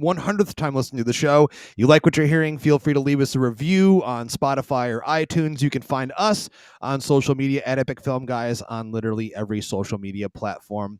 [0.01, 3.19] 100th time listening to the show, you like what you're hearing, feel free to leave
[3.21, 5.61] us a review on Spotify or iTunes.
[5.61, 6.49] You can find us
[6.81, 10.99] on social media at Epic Film Guys on literally every social media platform.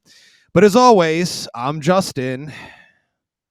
[0.53, 2.51] But as always, I'm Justin,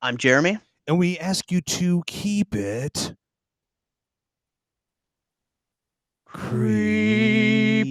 [0.03, 0.59] I'm Jeremy.
[0.87, 3.15] and we ask you to keep it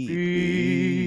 [0.08, 1.07] creepy.